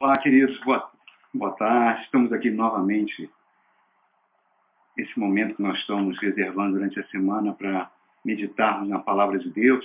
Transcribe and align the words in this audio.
Olá, 0.00 0.16
queridos, 0.16 0.56
boa, 0.60 0.88
boa 1.34 1.50
tarde. 1.56 2.04
Estamos 2.04 2.32
aqui 2.32 2.50
novamente. 2.50 3.28
Esse 4.96 5.18
momento 5.18 5.56
que 5.56 5.62
nós 5.62 5.76
estamos 5.76 6.16
reservando 6.20 6.74
durante 6.74 7.00
a 7.00 7.06
semana 7.08 7.52
para 7.52 7.90
meditarmos 8.24 8.88
na 8.88 9.00
palavra 9.00 9.40
de 9.40 9.50
Deus. 9.50 9.84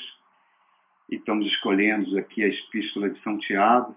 E 1.09 1.15
estamos 1.15 1.47
escolhendo 1.47 2.15
aqui 2.19 2.43
a 2.43 2.47
Epístola 2.47 3.09
de 3.09 3.19
São 3.23 3.39
Tiago 3.39 3.95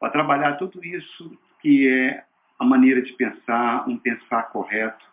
para 0.00 0.10
trabalhar 0.10 0.56
tudo 0.56 0.84
isso 0.84 1.38
que 1.60 1.88
é 1.88 2.24
a 2.58 2.64
maneira 2.64 3.00
de 3.00 3.12
pensar, 3.12 3.88
um 3.88 3.96
pensar 3.96 4.50
correto, 4.50 5.06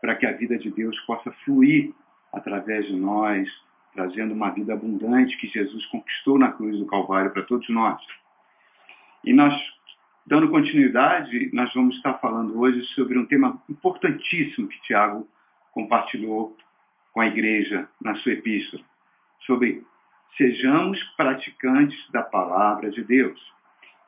para 0.00 0.16
que 0.16 0.26
a 0.26 0.32
vida 0.32 0.58
de 0.58 0.68
Deus 0.68 0.98
possa 1.02 1.30
fluir 1.44 1.94
através 2.32 2.86
de 2.86 2.96
nós, 2.96 3.48
trazendo 3.94 4.34
uma 4.34 4.50
vida 4.50 4.72
abundante 4.72 5.36
que 5.36 5.46
Jesus 5.46 5.86
conquistou 5.86 6.40
na 6.40 6.50
cruz 6.50 6.76
do 6.76 6.86
Calvário 6.86 7.30
para 7.30 7.44
todos 7.44 7.68
nós. 7.68 8.04
E 9.22 9.32
nós 9.32 9.75
Dando 10.26 10.50
continuidade, 10.50 11.50
nós 11.52 11.72
vamos 11.72 11.94
estar 11.94 12.14
falando 12.14 12.58
hoje 12.58 12.82
sobre 12.96 13.16
um 13.16 13.24
tema 13.26 13.62
importantíssimo 13.70 14.66
que 14.66 14.82
Tiago 14.82 15.24
compartilhou 15.70 16.56
com 17.12 17.20
a 17.20 17.28
igreja 17.28 17.88
na 18.02 18.16
sua 18.16 18.32
epístola, 18.32 18.82
sobre 19.46 19.84
sejamos 20.36 21.00
praticantes 21.16 21.96
da 22.10 22.24
palavra 22.24 22.90
de 22.90 23.04
Deus. 23.04 23.40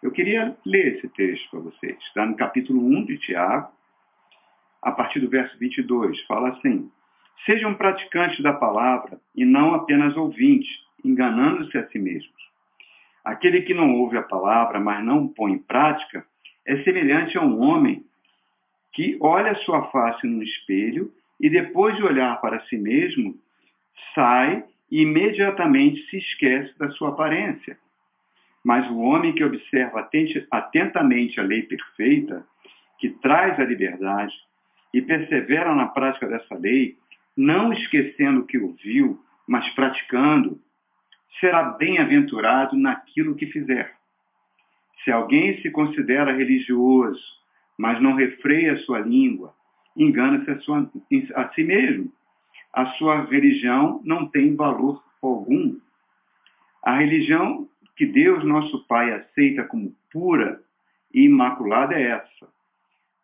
Eu 0.03 0.11
queria 0.11 0.57
ler 0.67 0.97
esse 0.97 1.09
texto 1.11 1.49
para 1.53 1.61
vocês. 1.61 1.97
Está 2.09 2.27
no 2.27 2.35
capítulo 2.35 2.85
1 2.85 3.05
de 3.05 3.19
Tiago, 3.19 3.71
a 4.83 4.91
partir 4.91 5.21
do 5.21 5.31
verso 5.31 5.57
22. 5.57 6.21
Fala 6.27 6.49
assim, 6.49 6.91
sejam 7.47 7.75
praticantes 7.75 8.43
da 8.43 8.53
palavra 8.53 9.21
e 9.37 9.45
não 9.45 9.73
apenas 9.73 10.17
ouvintes, 10.17 10.69
enganando-se 11.05 11.79
a 11.79 11.87
si 11.87 11.99
mesmos. 12.01 12.48
Aquele 13.29 13.61
que 13.61 13.75
não 13.75 13.93
ouve 13.93 14.17
a 14.17 14.23
palavra, 14.23 14.81
mas 14.81 15.05
não 15.05 15.29
põe 15.29 15.53
em 15.53 15.59
prática, 15.59 16.25
é 16.67 16.83
semelhante 16.83 17.37
a 17.37 17.43
um 17.43 17.61
homem 17.61 18.03
que 18.91 19.19
olha 19.21 19.55
sua 19.57 19.83
face 19.91 20.27
no 20.27 20.43
espelho 20.43 21.13
e 21.39 21.51
depois 21.51 21.95
de 21.95 22.03
olhar 22.03 22.41
para 22.41 22.65
si 22.65 22.79
mesmo, 22.79 23.35
sai 24.15 24.65
e 24.91 25.03
imediatamente 25.03 26.09
se 26.09 26.17
esquece 26.17 26.73
da 26.79 26.91
sua 26.93 27.11
aparência. 27.11 27.77
Mas 28.65 28.91
o 28.91 28.99
homem 28.99 29.35
que 29.35 29.45
observa 29.45 30.09
atentamente 30.51 31.39
a 31.39 31.43
lei 31.43 31.65
perfeita, 31.65 32.47
que 32.99 33.11
traz 33.11 33.61
a 33.61 33.65
liberdade, 33.65 34.33
e 34.95 35.03
persevera 35.03 35.75
na 35.75 35.87
prática 35.87 36.27
dessa 36.27 36.55
lei, 36.55 36.97
não 37.37 37.75
esquecendo 37.75 38.41
o 38.41 38.47
que 38.47 38.57
ouviu, 38.57 39.23
mas 39.47 39.69
praticando, 39.75 40.59
será 41.41 41.63
bem-aventurado 41.63 42.77
naquilo 42.77 43.35
que 43.35 43.47
fizer. 43.47 43.95
Se 45.05 45.11
alguém 45.11 45.61
se 45.63 45.71
considera 45.71 46.33
religioso, 46.33 47.23
mas 47.77 48.01
não 48.03 48.15
refreia 48.15 48.73
a 48.73 48.79
sua 48.79 48.99
língua, 48.99 49.55
engana-se 49.97 50.51
a, 50.51 51.41
a 51.41 51.49
si 51.55 51.65
mesmo. 51.65 52.13
A 52.73 52.87
sua 52.95 53.25
religião 53.25 54.01
não 54.05 54.27
tem 54.27 54.55
valor 54.55 55.03
algum. 55.23 55.79
A 56.83 56.99
religião 56.99 57.69
que 57.97 58.07
Deus, 58.07 58.45
nosso 58.45 58.87
Pai, 58.87 59.13
aceita 59.13 59.65
como 59.65 59.95
pura 60.13 60.61
e 61.13 61.25
imaculada 61.25 61.95
é 61.95 62.03
essa: 62.03 62.49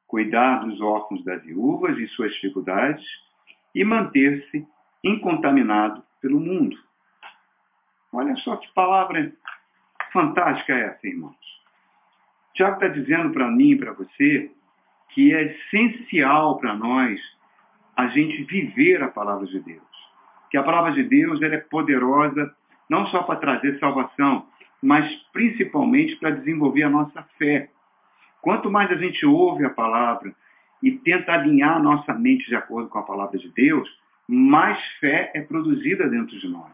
cuidar 0.06 0.64
dos 0.64 0.80
órfãos 0.80 1.24
das 1.24 1.42
viúvas 1.44 1.98
e 1.98 2.08
suas 2.08 2.32
dificuldades 2.34 3.04
e 3.74 3.84
manter-se 3.84 4.66
incontaminado 5.02 6.02
pelo 6.20 6.40
mundo. 6.40 6.76
Olha 8.14 8.36
só 8.36 8.56
que 8.56 8.70
palavra 8.72 9.32
fantástica 10.12 10.72
é 10.72 10.84
essa, 10.84 11.06
irmãos. 11.06 11.34
Tiago 12.54 12.74
está 12.74 12.86
dizendo 12.86 13.30
para 13.30 13.50
mim 13.50 13.72
e 13.72 13.76
para 13.76 13.92
você 13.92 14.52
que 15.08 15.34
é 15.34 15.42
essencial 15.42 16.56
para 16.58 16.74
nós 16.74 17.20
a 17.96 18.06
gente 18.06 18.44
viver 18.44 19.02
a 19.02 19.08
palavra 19.08 19.46
de 19.46 19.58
Deus. 19.58 19.82
Que 20.48 20.56
a 20.56 20.62
palavra 20.62 20.92
de 20.92 21.02
Deus 21.02 21.42
ela 21.42 21.56
é 21.56 21.58
poderosa 21.58 22.54
não 22.88 23.06
só 23.08 23.24
para 23.24 23.40
trazer 23.40 23.80
salvação, 23.80 24.46
mas 24.80 25.12
principalmente 25.32 26.14
para 26.16 26.30
desenvolver 26.30 26.84
a 26.84 26.90
nossa 26.90 27.20
fé. 27.36 27.68
Quanto 28.40 28.70
mais 28.70 28.92
a 28.92 28.96
gente 28.96 29.26
ouve 29.26 29.64
a 29.64 29.70
palavra 29.70 30.32
e 30.80 30.92
tenta 30.92 31.32
alinhar 31.32 31.78
a 31.78 31.82
nossa 31.82 32.14
mente 32.14 32.46
de 32.46 32.54
acordo 32.54 32.88
com 32.88 32.98
a 32.98 33.02
palavra 33.02 33.38
de 33.38 33.48
Deus, 33.48 33.88
mais 34.28 34.78
fé 35.00 35.32
é 35.34 35.40
produzida 35.40 36.08
dentro 36.08 36.38
de 36.38 36.48
nós. 36.48 36.73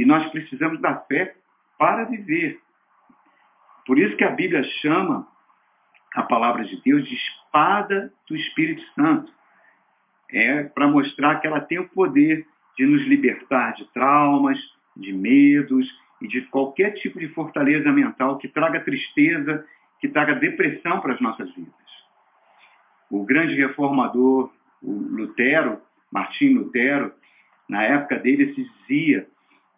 E 0.00 0.04
nós 0.06 0.26
precisamos 0.30 0.80
da 0.80 0.96
fé 0.96 1.34
para 1.78 2.04
viver. 2.04 2.58
Por 3.84 3.98
isso 3.98 4.16
que 4.16 4.24
a 4.24 4.30
Bíblia 4.30 4.64
chama 4.80 5.28
a 6.14 6.22
palavra 6.22 6.64
de 6.64 6.80
Deus 6.80 7.06
de 7.06 7.14
espada 7.14 8.10
do 8.26 8.34
Espírito 8.34 8.82
Santo. 8.94 9.30
É 10.30 10.62
para 10.62 10.88
mostrar 10.88 11.38
que 11.38 11.46
ela 11.46 11.60
tem 11.60 11.78
o 11.78 11.88
poder 11.90 12.46
de 12.78 12.86
nos 12.86 13.02
libertar 13.02 13.74
de 13.74 13.84
traumas, 13.92 14.58
de 14.96 15.12
medos 15.12 15.86
e 16.22 16.26
de 16.28 16.40
qualquer 16.46 16.92
tipo 16.94 17.18
de 17.18 17.28
fortaleza 17.34 17.92
mental 17.92 18.38
que 18.38 18.48
traga 18.48 18.80
tristeza, 18.80 19.66
que 20.00 20.08
traga 20.08 20.34
depressão 20.34 20.98
para 21.02 21.12
as 21.12 21.20
nossas 21.20 21.54
vidas. 21.54 21.74
O 23.10 23.22
grande 23.22 23.54
reformador, 23.54 24.50
o 24.82 24.92
Lutero, 24.92 25.78
Martim 26.10 26.54
Lutero, 26.54 27.12
na 27.68 27.82
época 27.82 28.18
dele 28.18 28.54
se 28.54 28.64
dizia 28.64 29.28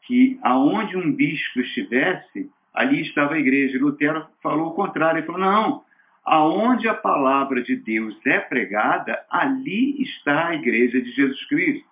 que 0.03 0.39
aonde 0.43 0.97
um 0.97 1.13
bispo 1.13 1.61
estivesse, 1.61 2.51
ali 2.75 3.03
estava 3.03 3.35
a 3.35 3.39
igreja. 3.39 3.77
E 3.77 3.81
Lutero 3.81 4.27
falou 4.43 4.69
o 4.69 4.75
contrário, 4.75 5.19
ele 5.19 5.27
falou, 5.27 5.41
não, 5.41 5.85
aonde 6.25 6.89
a 6.89 6.95
palavra 6.95 7.63
de 7.63 7.77
Deus 7.77 8.15
é 8.27 8.39
pregada, 8.39 9.25
ali 9.31 10.01
está 10.03 10.49
a 10.49 10.55
igreja 10.55 11.01
de 11.01 11.11
Jesus 11.11 11.45
Cristo. 11.47 11.87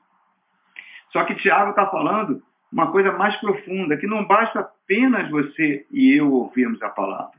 Só 1.13 1.25
que 1.25 1.35
Tiago 1.35 1.71
está 1.71 1.87
falando 1.87 2.43
uma 2.73 2.91
coisa 2.93 3.13
mais 3.13 3.37
profunda, 3.37 3.97
que 3.97 4.07
não 4.07 4.25
basta 4.25 4.61
apenas 4.61 5.29
você 5.29 5.87
e 5.91 6.15
eu 6.15 6.33
ouvirmos 6.33 6.81
a 6.83 6.89
palavra, 6.89 7.33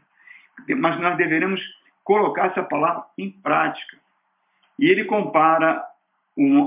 mas 0.77 0.99
nós 0.99 1.15
deveremos 1.15 1.61
colocar 2.03 2.47
essa 2.47 2.63
palavra 2.63 3.05
em 3.17 3.31
prática. 3.31 3.97
E 4.77 4.89
ele 4.89 5.05
compara 5.05 5.83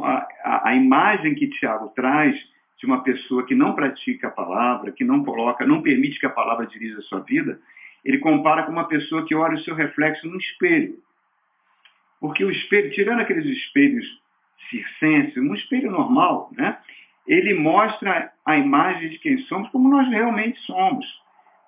a, 0.03 0.69
a, 0.71 0.75
imagem 0.75 1.35
que 1.35 1.49
Tiago 1.49 1.89
traz 1.89 2.37
de 2.85 2.91
uma 2.91 3.03
pessoa 3.03 3.47
que 3.47 3.55
não 3.55 3.75
pratica 3.75 4.29
a 4.29 4.31
palavra, 4.31 4.93
que 4.93 5.05
não 5.05 5.25
coloca, 5.25 5.67
não 5.67 5.81
permite 5.81 6.21
que 6.21 6.27
a 6.27 6.31
palavra 6.31 6.67
dirija 6.67 6.99
a 6.99 7.03
sua 7.03 7.21
vida, 7.21 7.59
ele 8.05 8.19
compara 8.19 8.65
com 8.65 8.73
uma 8.73 8.87
pessoa 8.87 9.25
que 9.25 9.35
olha 9.35 9.55
o 9.55 9.61
seu 9.61 9.75
reflexo 9.75 10.29
num 10.29 10.37
espelho. 10.37 10.99
Porque 12.21 12.45
o 12.45 12.51
espelho, 12.51 12.91
tirando 12.93 13.21
aqueles 13.21 13.47
espelhos 13.47 14.05
circenses, 14.69 15.37
um 15.39 15.55
espelho 15.55 15.91
normal, 15.91 16.51
né? 16.53 16.77
ele 17.27 17.55
mostra 17.55 18.31
a 18.45 18.57
imagem 18.59 19.09
de 19.09 19.19
quem 19.19 19.39
somos 19.39 19.71
como 19.71 19.89
nós 19.89 20.07
realmente 20.09 20.61
somos. 20.61 21.07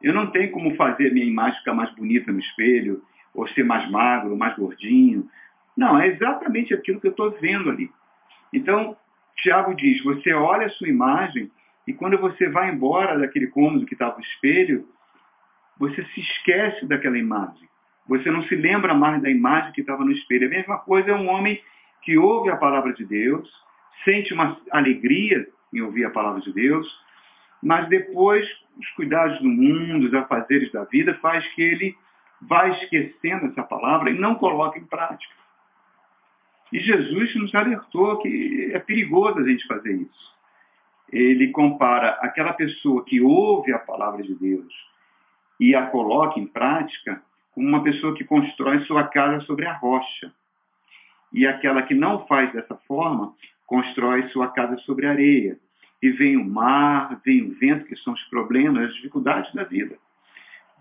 Eu 0.03 0.13
não 0.13 0.27
tenho 0.27 0.53
como 0.53 0.77
fazer 0.77 1.13
minha 1.13 1.25
imagem 1.25 1.59
ficar 1.59 1.73
mais 1.73 1.91
bonita 1.95 2.31
no 2.31 2.39
espelho, 2.39 3.03
ou 3.35 3.49
ser 3.49 3.65
mais 3.65 3.91
magro, 3.91 4.37
mais 4.37 4.55
gordinho. 4.57 5.29
Não, 5.75 5.99
é 5.99 6.09
exatamente 6.09 6.75
aquilo 6.75 7.01
que 7.01 7.07
eu 7.07 7.11
estou 7.11 7.31
vendo 7.41 7.71
ali. 7.71 7.91
Então, 8.53 8.97
Tiago 9.37 9.75
diz, 9.75 10.03
você 10.03 10.33
olha 10.33 10.67
a 10.67 10.71
sua 10.71 10.89
imagem 10.89 11.51
e 11.87 11.93
quando 11.93 12.19
você 12.19 12.49
vai 12.49 12.71
embora 12.71 13.19
daquele 13.19 13.47
cômodo 13.47 13.87
que 13.87 13.95
estava 13.95 14.19
o 14.19 14.21
espelho, 14.21 14.89
você 15.79 16.05
se 16.07 16.21
esquece 16.21 16.87
daquela 16.87 17.19
imagem. 17.19 17.69
Você 18.09 18.31
não 18.31 18.43
se 18.45 18.55
lembra 18.55 18.95
mais 18.95 19.21
da 19.21 19.31
imagem 19.31 19.73
que 19.73 19.81
estava 19.81 20.05
no 20.05 20.13
espelho. 20.13 20.47
A 20.47 20.51
mesma 20.51 20.79
coisa 20.79 21.11
é 21.11 21.15
um 21.15 21.29
homem 21.29 21.61
que 22.03 22.17
ouve 22.17 22.51
a 22.51 22.57
palavra 22.57 22.93
de 22.93 23.05
Deus, 23.05 23.49
sente 24.05 24.33
uma 24.33 24.57
alegria 24.71 25.47
em 25.73 25.81
ouvir 25.81 26.05
a 26.05 26.11
palavra 26.11 26.41
de 26.41 26.53
Deus, 26.53 26.87
mas 27.63 27.89
depois 27.89 28.49
os 28.79 28.89
cuidados 28.91 29.39
do 29.41 29.49
mundo, 29.49 30.07
os 30.07 30.15
afazeres 30.15 30.71
da 30.71 30.85
vida, 30.85 31.15
faz 31.21 31.47
que 31.55 31.63
ele 31.63 31.97
vá 32.41 32.69
esquecendo 32.69 33.47
essa 33.47 33.63
palavra 33.63 34.11
e 34.11 34.19
não 34.19 34.37
coloque 34.37 34.79
em 34.79 34.85
prática. 34.85 35.35
E 36.73 36.81
Jesus 36.81 37.35
nos 37.37 37.55
alertou 37.55 38.19
que 38.19 38.71
é 38.73 38.79
perigoso 38.79 39.39
a 39.39 39.49
gente 39.49 39.67
fazer 39.67 39.95
isso. 39.95 40.37
Ele 41.13 41.49
compara 41.49 42.11
aquela 42.21 42.53
pessoa 42.53 43.05
que 43.05 43.21
ouve 43.21 43.73
a 43.73 43.79
palavra 43.79 44.23
de 44.23 44.35
Deus 44.35 44.73
e 45.61 45.75
a 45.75 45.87
coloca 45.87 46.41
em 46.41 46.47
prática 46.47 47.23
com 47.53 47.63
uma 47.63 47.83
pessoa 47.83 48.15
que 48.15 48.25
constrói 48.25 48.81
sua 48.81 49.05
casa 49.05 49.41
sobre 49.47 49.67
a 49.67 49.73
rocha. 49.73 50.33
E 51.33 51.47
aquela 51.47 51.83
que 51.83 51.95
não 51.95 52.27
faz 52.27 52.53
dessa 52.53 52.77
forma, 52.87 53.35
constrói 53.67 54.29
sua 54.29 54.49
casa 54.49 54.77
sobre 54.79 55.07
a 55.07 55.11
areia. 55.11 55.59
E 56.03 56.11
vem 56.11 56.37
o 56.37 56.45
mar, 56.45 57.21
vem 57.25 57.43
o 57.43 57.55
vento, 57.55 57.87
que 57.87 57.97
são 57.97 58.13
os 58.13 58.23
problemas, 58.25 58.85
as 58.85 58.95
dificuldades 58.95 59.53
da 59.55 59.65
vida. 59.65 59.97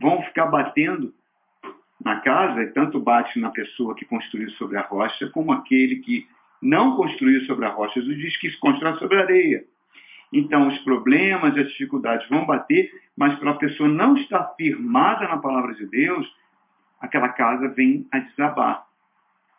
Vão 0.02 0.22
ficar 0.24 0.48
batendo 0.48 1.14
na 2.04 2.20
casa, 2.20 2.62
e 2.62 2.72
tanto 2.72 3.00
bate 3.00 3.40
na 3.40 3.50
pessoa 3.50 3.96
que 3.96 4.06
construiu 4.06 4.50
sobre 4.52 4.78
a 4.78 4.82
rocha, 4.82 5.30
como 5.30 5.52
aquele 5.52 5.98
que 5.98 6.28
não 6.62 6.96
construiu 6.96 7.42
sobre 7.46 7.66
a 7.66 7.70
rocha. 7.70 8.02
Jesus 8.02 8.18
diz 8.18 8.38
que 8.38 8.50
se 8.50 8.60
constrói 8.60 8.96
sobre 8.96 9.18
a 9.18 9.22
areia. 9.22 9.64
Então, 10.34 10.68
os 10.68 10.78
problemas 10.80 11.56
e 11.56 11.60
as 11.60 11.68
dificuldades 11.70 12.28
vão 12.28 12.46
bater, 12.46 12.92
mas 13.16 13.38
para 13.40 13.52
a 13.52 13.56
pessoa 13.56 13.88
não 13.88 14.18
estar 14.18 14.44
firmada 14.58 15.28
na 15.28 15.38
palavra 15.38 15.74
de 15.74 15.86
Deus, 15.86 16.28
aquela 17.00 17.30
casa 17.30 17.70
vem 17.70 18.08
a 18.12 18.20
desabar, 18.20 18.86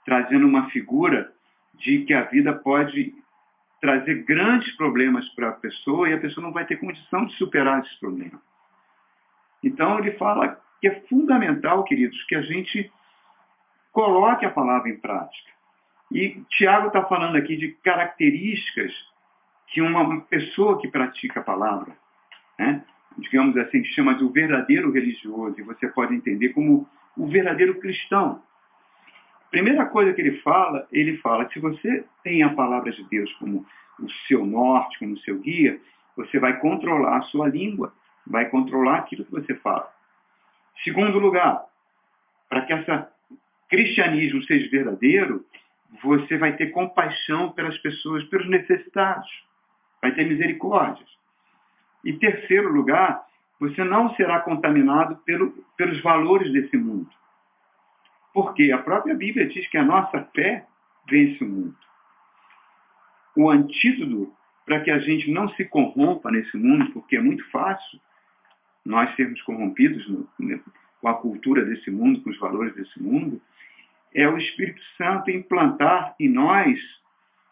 trazendo 0.05 0.47
uma 0.47 0.69
figura 0.71 1.32
de 1.75 2.05
que 2.05 2.12
a 2.12 2.23
vida 2.23 2.53
pode 2.53 3.15
trazer 3.81 4.25
grandes 4.25 4.75
problemas 4.77 5.29
para 5.31 5.50
a 5.50 5.53
pessoa 5.53 6.09
e 6.09 6.15
a 6.15 6.21
pessoa 6.21 6.44
não 6.44 6.53
vai 6.53 6.65
ter 6.67 6.77
condição 6.77 7.27
de 7.27 7.35
superar 7.35 7.81
esses 7.81 7.94
problemas. 7.99 8.41
Então 9.62 9.99
ele 9.99 10.12
fala 10.12 10.61
que 10.81 10.88
é 10.88 11.00
fundamental, 11.08 11.84
queridos, 11.84 12.23
que 12.25 12.34
a 12.34 12.43
gente 12.43 12.90
coloque 13.93 14.44
a 14.44 14.50
palavra 14.50 14.90
em 14.90 14.96
prática. 14.96 15.50
E 16.12 16.43
Tiago 16.50 16.88
está 16.88 17.02
falando 17.05 17.37
aqui 17.37 17.56
de 17.56 17.73
características 17.82 18.93
que 19.69 19.81
uma 19.81 20.20
pessoa 20.23 20.81
que 20.81 20.88
pratica 20.88 21.40
a 21.40 21.43
palavra, 21.43 21.96
né, 22.58 22.84
digamos 23.19 23.56
assim, 23.56 23.84
chama 23.84 24.14
de 24.14 24.23
o 24.23 24.31
verdadeiro 24.31 24.93
religioso, 24.93 25.58
e 25.58 25.62
você 25.62 25.88
pode 25.88 26.14
entender 26.14 26.50
como 26.50 26.88
o 27.17 27.26
verdadeiro 27.26 27.81
cristão. 27.81 28.43
Primeira 29.50 29.87
coisa 29.87 30.12
que 30.12 30.20
ele 30.20 30.38
fala, 30.40 30.87
ele 30.93 31.17
fala, 31.19 31.49
se 31.50 31.58
você 31.58 32.05
tem 32.22 32.43
a 32.43 32.55
palavra 32.55 32.93
de 32.93 33.02
Deus 33.05 33.32
como 33.34 33.67
o 33.99 34.11
seu 34.29 34.44
norte, 34.44 34.99
como 34.99 35.14
o 35.14 35.20
seu 35.20 35.38
guia, 35.38 35.81
você 36.17 36.38
vai 36.38 36.58
controlar 36.61 37.19
a 37.19 37.22
sua 37.22 37.49
língua, 37.49 37.93
vai 38.26 38.49
controlar 38.50 38.99
aquilo 38.99 39.25
que 39.25 39.31
você 39.31 39.55
fala. 39.55 39.90
Segundo 40.84 41.19
lugar, 41.19 41.64
para 42.49 42.62
que 42.62 42.73
esse 42.73 43.06
cristianismo 43.69 44.43
seja 44.44 44.70
verdadeiro, 44.70 45.44
você 46.02 46.37
vai 46.37 46.56
ter 46.56 46.70
compaixão 46.70 47.52
pelas 47.52 47.76
pessoas, 47.78 48.25
pelos 48.25 48.49
necessitados, 48.49 49.28
vai 50.00 50.12
ter 50.12 50.25
misericórdia. 50.25 51.05
E 52.05 52.12
terceiro 52.12 52.73
lugar, 52.73 53.25
você 53.58 53.82
não 53.82 54.14
será 54.14 54.40
contaminado 54.40 55.17
pelo, 55.25 55.52
pelos 55.76 56.00
valores 56.02 56.52
desse 56.52 56.76
mundo. 56.76 57.11
Porque 58.32 58.70
a 58.70 58.79
própria 58.79 59.14
Bíblia 59.14 59.49
diz 59.49 59.67
que 59.69 59.79
a 59.79 59.84
nossa 59.84 60.22
fé 60.34 60.67
vence 61.08 61.43
o 61.43 61.49
mundo. 61.49 61.76
O 63.37 63.50
antídoto 63.50 64.32
para 64.64 64.81
que 64.81 64.90
a 64.90 64.99
gente 64.99 65.31
não 65.31 65.49
se 65.50 65.64
corrompa 65.64 66.31
nesse 66.31 66.56
mundo, 66.56 66.90
porque 66.93 67.17
é 67.17 67.20
muito 67.20 67.49
fácil 67.50 68.00
nós 68.87 69.15
sermos 69.17 69.43
corrompidos 69.43 70.09
no, 70.09 70.29
com 71.00 71.09
a 71.09 71.15
cultura 71.15 71.65
desse 71.65 71.91
mundo, 71.91 72.23
com 72.23 72.31
os 72.31 72.38
valores 72.38 72.75
desse 72.75 73.03
mundo, 73.03 73.41
é 74.15 74.29
o 74.29 74.38
Espírito 74.38 74.81
Santo 74.97 75.31
implantar 75.31 76.15
em 76.19 76.29
nós 76.29 76.81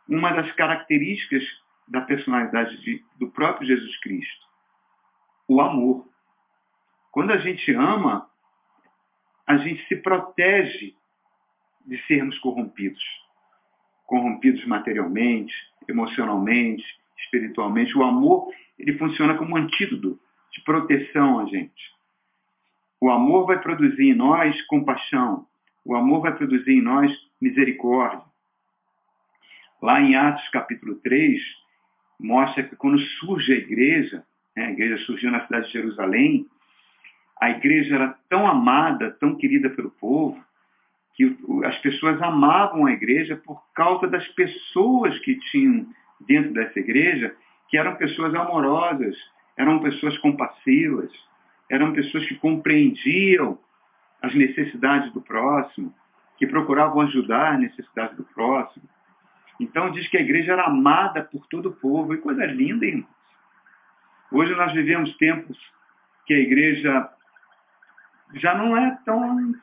uma 0.08 0.32
das 0.32 0.50
características 0.52 1.42
da 1.86 2.00
personalidade 2.00 2.80
de, 2.82 3.04
do 3.18 3.28
próprio 3.30 3.66
Jesus 3.66 3.96
Cristo, 4.00 4.46
o 5.46 5.60
amor. 5.60 6.08
Quando 7.10 7.32
a 7.32 7.38
gente 7.38 7.72
ama, 7.74 8.28
a 9.46 9.56
gente 9.58 9.86
se 9.86 9.96
protege 9.96 10.94
de 11.86 12.00
sermos 12.06 12.38
corrompidos. 12.38 13.02
Corrompidos 14.06 14.64
materialmente, 14.66 15.54
emocionalmente, 15.88 16.84
espiritualmente. 17.18 17.96
O 17.96 18.02
amor, 18.02 18.50
ele 18.78 18.96
funciona 18.98 19.36
como 19.36 19.54
um 19.54 19.56
antídoto 19.56 20.18
de 20.54 20.62
proteção 20.62 21.40
a 21.40 21.46
gente. 21.46 21.92
O 23.00 23.10
amor 23.10 23.46
vai 23.46 23.60
produzir 23.60 24.04
em 24.04 24.14
nós 24.14 24.60
compaixão. 24.66 25.46
O 25.84 25.94
amor 25.94 26.22
vai 26.22 26.34
produzir 26.34 26.72
em 26.72 26.82
nós 26.82 27.12
misericórdia. 27.40 28.22
Lá 29.82 30.00
em 30.00 30.14
Atos 30.14 30.48
capítulo 30.48 30.94
3, 30.96 31.42
mostra 32.18 32.62
que 32.62 32.76
quando 32.76 32.98
surge 32.98 33.52
a 33.52 33.56
igreja, 33.56 34.24
né, 34.56 34.66
a 34.66 34.70
igreja 34.70 35.04
surgiu 35.04 35.30
na 35.30 35.44
cidade 35.44 35.66
de 35.66 35.72
Jerusalém, 35.72 36.46
a 37.40 37.50
igreja 37.50 37.96
era 37.96 38.18
tão 38.30 38.46
amada, 38.46 39.10
tão 39.20 39.36
querida 39.36 39.68
pelo 39.68 39.90
povo, 39.90 40.42
que 41.14 41.36
as 41.64 41.76
pessoas 41.78 42.20
amavam 42.22 42.86
a 42.86 42.92
igreja 42.92 43.36
por 43.36 43.62
causa 43.74 44.06
das 44.06 44.26
pessoas 44.28 45.18
que 45.18 45.38
tinham 45.50 45.86
dentro 46.20 46.54
dessa 46.54 46.78
igreja, 46.78 47.36
que 47.68 47.76
eram 47.76 47.96
pessoas 47.96 48.34
amorosas, 48.34 49.16
eram 49.56 49.80
pessoas 49.80 50.16
compassivas, 50.18 51.10
eram 51.70 51.92
pessoas 51.92 52.26
que 52.26 52.34
compreendiam 52.36 53.58
as 54.22 54.34
necessidades 54.34 55.12
do 55.12 55.20
próximo, 55.20 55.94
que 56.36 56.46
procuravam 56.46 57.02
ajudar 57.02 57.54
as 57.54 57.60
necessidades 57.60 58.16
do 58.16 58.24
próximo. 58.24 58.88
Então 59.60 59.90
diz 59.90 60.08
que 60.08 60.16
a 60.16 60.20
igreja 60.20 60.52
era 60.52 60.64
amada 60.64 61.22
por 61.22 61.46
todo 61.46 61.68
o 61.68 61.74
povo, 61.74 62.14
e 62.14 62.18
coisa 62.18 62.44
linda, 62.46 62.84
irmãos. 62.84 63.14
Hoje 64.32 64.54
nós 64.54 64.72
vivemos 64.72 65.16
tempos 65.16 65.56
que 66.26 66.34
a 66.34 66.38
igreja 66.38 67.08
já 68.34 68.54
não 68.54 68.76
é 68.76 68.98
tão, 69.04 69.54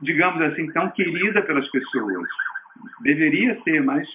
digamos 0.00 0.40
assim, 0.42 0.66
tão 0.72 0.90
querida 0.90 1.42
pelas 1.42 1.68
pessoas. 1.70 2.28
Deveria 3.02 3.60
ser, 3.62 3.82
mas 3.84 4.08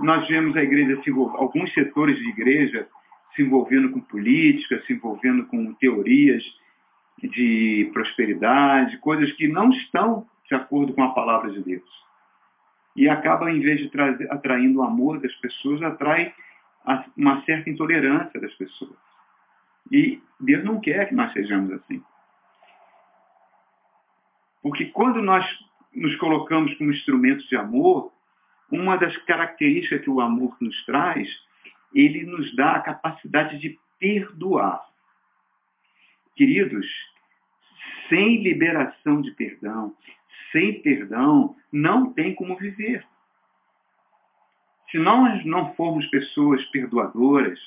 nós 0.00 0.28
vemos 0.28 0.56
a 0.56 0.62
igreja 0.62 1.00
envolver, 1.06 1.38
alguns 1.38 1.72
setores 1.72 2.18
de 2.18 2.28
igreja 2.28 2.86
se 3.34 3.42
envolvendo 3.42 3.90
com 3.90 4.00
política, 4.00 4.82
se 4.86 4.92
envolvendo 4.92 5.46
com 5.46 5.72
teorias 5.74 6.42
de 7.22 7.90
prosperidade, 7.92 8.98
coisas 8.98 9.32
que 9.32 9.48
não 9.48 9.70
estão 9.70 10.26
de 10.48 10.54
acordo 10.54 10.92
com 10.92 11.02
a 11.02 11.12
palavra 11.12 11.50
de 11.50 11.62
Deus. 11.62 11.88
E 12.96 13.08
acaba, 13.08 13.50
em 13.50 13.60
vez 13.60 13.80
de 13.80 13.90
atraindo 14.30 14.80
o 14.80 14.82
amor 14.82 15.20
das 15.20 15.34
pessoas, 15.36 15.82
atrai 15.82 16.34
uma 17.16 17.42
certa 17.44 17.68
intolerância 17.70 18.40
das 18.40 18.54
pessoas. 18.54 18.96
E 19.90 20.20
Deus 20.40 20.64
não 20.64 20.80
quer 20.80 21.08
que 21.08 21.14
nós 21.14 21.32
sejamos 21.32 21.72
assim. 21.72 22.02
Porque 24.62 24.86
quando 24.86 25.22
nós 25.22 25.46
nos 25.94 26.14
colocamos 26.16 26.74
como 26.74 26.90
instrumentos 26.90 27.46
de 27.48 27.56
amor, 27.56 28.12
uma 28.70 28.96
das 28.96 29.16
características 29.18 30.02
que 30.02 30.10
o 30.10 30.20
amor 30.20 30.56
nos 30.60 30.84
traz 30.84 31.28
ele 31.94 32.24
nos 32.24 32.54
dá 32.54 32.72
a 32.72 32.80
capacidade 32.80 33.58
de 33.58 33.78
perdoar. 33.98 34.86
Queridos, 36.36 36.86
sem 38.08 38.42
liberação 38.42 39.20
de 39.20 39.30
perdão, 39.32 39.94
sem 40.52 40.80
perdão, 40.80 41.56
não 41.72 42.12
tem 42.12 42.34
como 42.34 42.56
viver. 42.56 43.04
Se 44.90 44.98
nós 44.98 45.44
não 45.44 45.74
formos 45.74 46.06
pessoas 46.06 46.64
perdoadoras, 46.66 47.58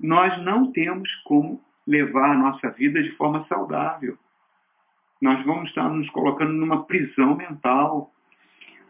nós 0.00 0.40
não 0.42 0.72
temos 0.72 1.12
como 1.24 1.62
levar 1.86 2.30
a 2.30 2.38
nossa 2.38 2.70
vida 2.70 3.02
de 3.02 3.10
forma 3.12 3.44
saudável. 3.46 4.16
Nós 5.20 5.44
vamos 5.44 5.68
estar 5.68 5.88
nos 5.88 6.08
colocando 6.10 6.52
numa 6.52 6.84
prisão 6.84 7.34
mental. 7.36 8.12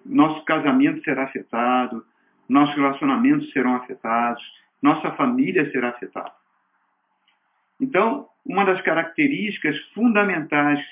Nosso 0.04 0.44
casamento 0.44 1.02
será 1.02 1.24
afetado, 1.24 2.04
nossos 2.48 2.74
relacionamentos 2.74 3.50
serão 3.52 3.74
afetados, 3.76 4.42
nossa 4.80 5.10
família 5.12 5.70
será 5.70 5.90
afetada. 5.90 6.32
Então, 7.80 8.28
uma 8.44 8.64
das 8.64 8.80
características 8.82 9.78
fundamentais 9.94 10.84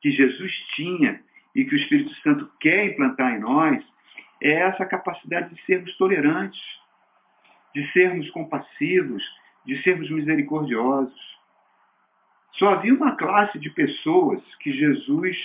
que 0.00 0.10
Jesus 0.10 0.52
tinha 0.74 1.20
e 1.54 1.64
que 1.64 1.74
o 1.74 1.78
Espírito 1.78 2.14
Santo 2.16 2.50
quer 2.60 2.86
implantar 2.86 3.34
em 3.34 3.40
nós 3.40 3.84
é 4.40 4.52
essa 4.52 4.84
capacidade 4.84 5.54
de 5.54 5.62
sermos 5.64 5.96
tolerantes, 5.96 6.60
de 7.74 7.90
sermos 7.92 8.28
compassivos, 8.30 9.22
de 9.64 9.80
sermos 9.82 10.10
misericordiosos. 10.10 11.38
Só 12.52 12.74
havia 12.74 12.92
uma 12.92 13.16
classe 13.16 13.58
de 13.58 13.70
pessoas 13.70 14.42
que 14.56 14.72
Jesus 14.72 15.36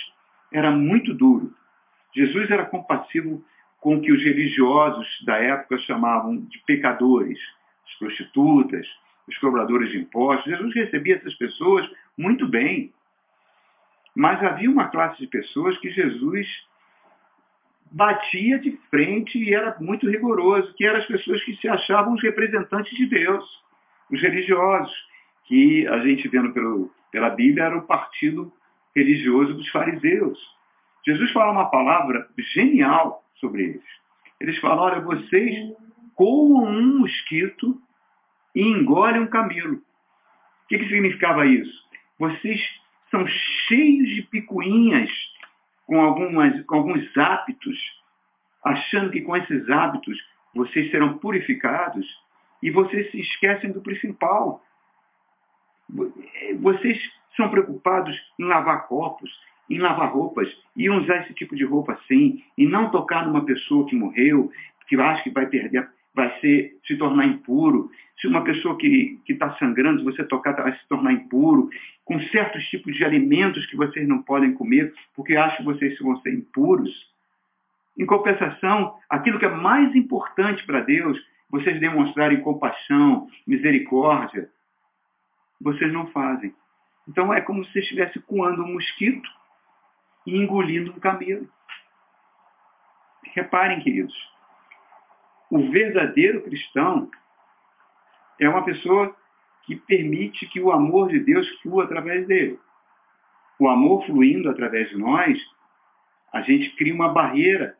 era 0.52 0.70
muito 0.70 1.14
duro. 1.14 1.54
Jesus 2.14 2.50
era 2.50 2.66
compassivo 2.66 3.44
com 3.80 4.00
que 4.00 4.12
os 4.12 4.22
religiosos 4.22 5.06
da 5.24 5.36
época 5.36 5.78
chamavam 5.78 6.36
de 6.36 6.58
pecadores, 6.66 7.38
as 7.86 7.94
prostitutas, 7.98 8.86
os 9.26 9.38
cobradores 9.38 9.90
de 9.90 9.98
impostos. 9.98 10.50
Jesus 10.50 10.74
recebia 10.74 11.16
essas 11.16 11.34
pessoas 11.34 11.88
muito 12.16 12.46
bem. 12.48 12.92
Mas 14.14 14.42
havia 14.42 14.70
uma 14.70 14.88
classe 14.88 15.18
de 15.20 15.26
pessoas 15.28 15.78
que 15.78 15.90
Jesus 15.90 16.46
batia 17.90 18.58
de 18.58 18.72
frente 18.90 19.38
e 19.38 19.54
era 19.54 19.76
muito 19.80 20.08
rigoroso, 20.10 20.74
que 20.74 20.84
eram 20.84 20.98
as 20.98 21.06
pessoas 21.06 21.42
que 21.44 21.56
se 21.56 21.68
achavam 21.68 22.14
os 22.14 22.22
representantes 22.22 22.96
de 22.96 23.06
Deus, 23.06 23.44
os 24.10 24.20
religiosos, 24.20 24.92
que 25.44 25.86
a 25.86 25.98
gente 26.00 26.28
vendo 26.28 26.52
pelo, 26.52 26.90
pela 27.10 27.30
Bíblia 27.30 27.64
era 27.64 27.78
o 27.78 27.86
partido 27.86 28.52
religioso 28.94 29.54
dos 29.54 29.68
fariseus. 29.68 30.38
Jesus 31.06 31.30
fala 31.32 31.52
uma 31.52 31.70
palavra 31.70 32.28
genial 32.54 33.24
sobre 33.38 33.64
eles. 33.64 33.84
Eles 34.40 34.58
falam, 34.58 34.84
olha, 34.84 35.00
vocês 35.00 35.74
coam 36.14 36.64
um 36.64 36.98
mosquito 37.00 37.80
e 38.54 38.62
engolem 38.62 39.20
um 39.20 39.26
camelo. 39.26 39.76
O 39.76 40.68
que, 40.68 40.78
que 40.78 40.88
significava 40.88 41.46
isso? 41.46 41.86
Vocês 42.18 42.60
são 43.10 43.26
cheios 43.26 44.08
de 44.10 44.22
picuinhas 44.22 45.10
com, 45.86 46.00
algumas, 46.00 46.64
com 46.66 46.76
alguns 46.76 47.16
hábitos, 47.16 47.78
achando 48.64 49.10
que 49.10 49.22
com 49.22 49.36
esses 49.36 49.68
hábitos 49.70 50.18
vocês 50.54 50.90
serão 50.90 51.18
purificados 51.18 52.06
e 52.62 52.70
vocês 52.70 53.10
se 53.10 53.20
esquecem 53.20 53.72
do 53.72 53.80
principal. 53.80 54.62
Vocês 56.60 56.98
são 57.36 57.48
preocupados 57.48 58.14
em 58.38 58.44
lavar 58.44 58.86
copos, 58.88 59.30
em 59.68 59.78
lavar 59.78 60.12
roupas 60.12 60.48
e 60.76 60.88
usar 60.88 61.22
esse 61.22 61.34
tipo 61.34 61.54
de 61.54 61.64
roupa 61.64 61.92
assim, 61.92 62.42
e 62.56 62.66
não 62.66 62.90
tocar 62.90 63.26
numa 63.26 63.44
pessoa 63.44 63.86
que 63.86 63.94
morreu, 63.94 64.50
que 64.86 64.96
acha 64.96 65.22
que 65.22 65.30
vai 65.30 65.46
perder, 65.46 65.88
vai 66.14 66.40
ser, 66.40 66.76
se 66.86 66.96
tornar 66.96 67.26
impuro. 67.26 67.90
Se 68.20 68.26
uma 68.26 68.42
pessoa 68.42 68.76
que 68.76 69.20
está 69.28 69.54
sangrando, 69.58 70.00
se 70.00 70.04
você 70.04 70.24
tocar, 70.24 70.52
vai 70.52 70.72
se 70.72 70.88
tornar 70.88 71.12
impuro. 71.12 71.68
Com 72.04 72.18
certos 72.20 72.64
tipos 72.68 72.96
de 72.96 73.04
alimentos 73.04 73.66
que 73.66 73.76
vocês 73.76 74.08
não 74.08 74.22
podem 74.22 74.54
comer, 74.54 74.92
porque 75.14 75.36
acham 75.36 75.58
que 75.58 75.64
vocês 75.64 75.98
vão 76.00 76.20
ser 76.22 76.34
impuros. 76.34 76.90
Em 77.96 78.06
compensação, 78.06 78.94
aquilo 79.08 79.38
que 79.38 79.44
é 79.44 79.50
mais 79.50 79.94
importante 79.94 80.64
para 80.64 80.80
Deus, 80.80 81.18
vocês 81.50 81.78
demonstrarem 81.78 82.40
compaixão, 82.40 83.28
misericórdia, 83.46 84.48
vocês 85.60 85.92
não 85.92 86.06
fazem. 86.08 86.54
Então 87.08 87.32
é 87.32 87.40
como 87.40 87.64
se 87.66 87.78
estivesse 87.78 88.18
coando 88.20 88.62
um 88.62 88.74
mosquito 88.74 89.28
e 90.28 90.36
engolindo 90.36 90.92
um 90.92 91.00
camelo. 91.00 91.48
Reparem, 93.34 93.80
queridos, 93.80 94.14
o 95.50 95.70
verdadeiro 95.70 96.42
cristão 96.42 97.10
é 98.38 98.46
uma 98.46 98.62
pessoa 98.62 99.16
que 99.62 99.74
permite 99.74 100.46
que 100.48 100.60
o 100.60 100.70
amor 100.70 101.08
de 101.08 101.20
Deus 101.20 101.48
flua 101.62 101.84
através 101.84 102.26
dele. 102.26 102.60
O 103.58 103.68
amor 103.68 104.04
fluindo 104.04 104.50
através 104.50 104.90
de 104.90 104.98
nós, 104.98 105.38
a 106.30 106.42
gente 106.42 106.76
cria 106.76 106.94
uma 106.94 107.08
barreira 107.08 107.76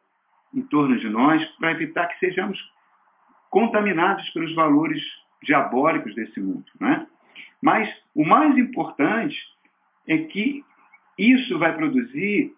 em 0.55 0.63
torno 0.63 0.99
de 0.99 1.09
nós 1.11 1.45
para 1.57 1.73
evitar 1.73 2.07
que 2.07 2.19
sejamos 2.19 2.59
contaminados 3.51 4.29
pelos 4.31 4.55
valores 4.55 5.03
diabólicos 5.43 6.15
desse 6.15 6.41
mundo. 6.41 6.65
Né? 6.81 7.07
Mas 7.61 7.95
o 8.15 8.25
mais 8.25 8.57
importante 8.57 9.37
é 10.07 10.17
que 10.17 10.65
isso 11.19 11.59
vai 11.59 11.75
produzir 11.75 12.55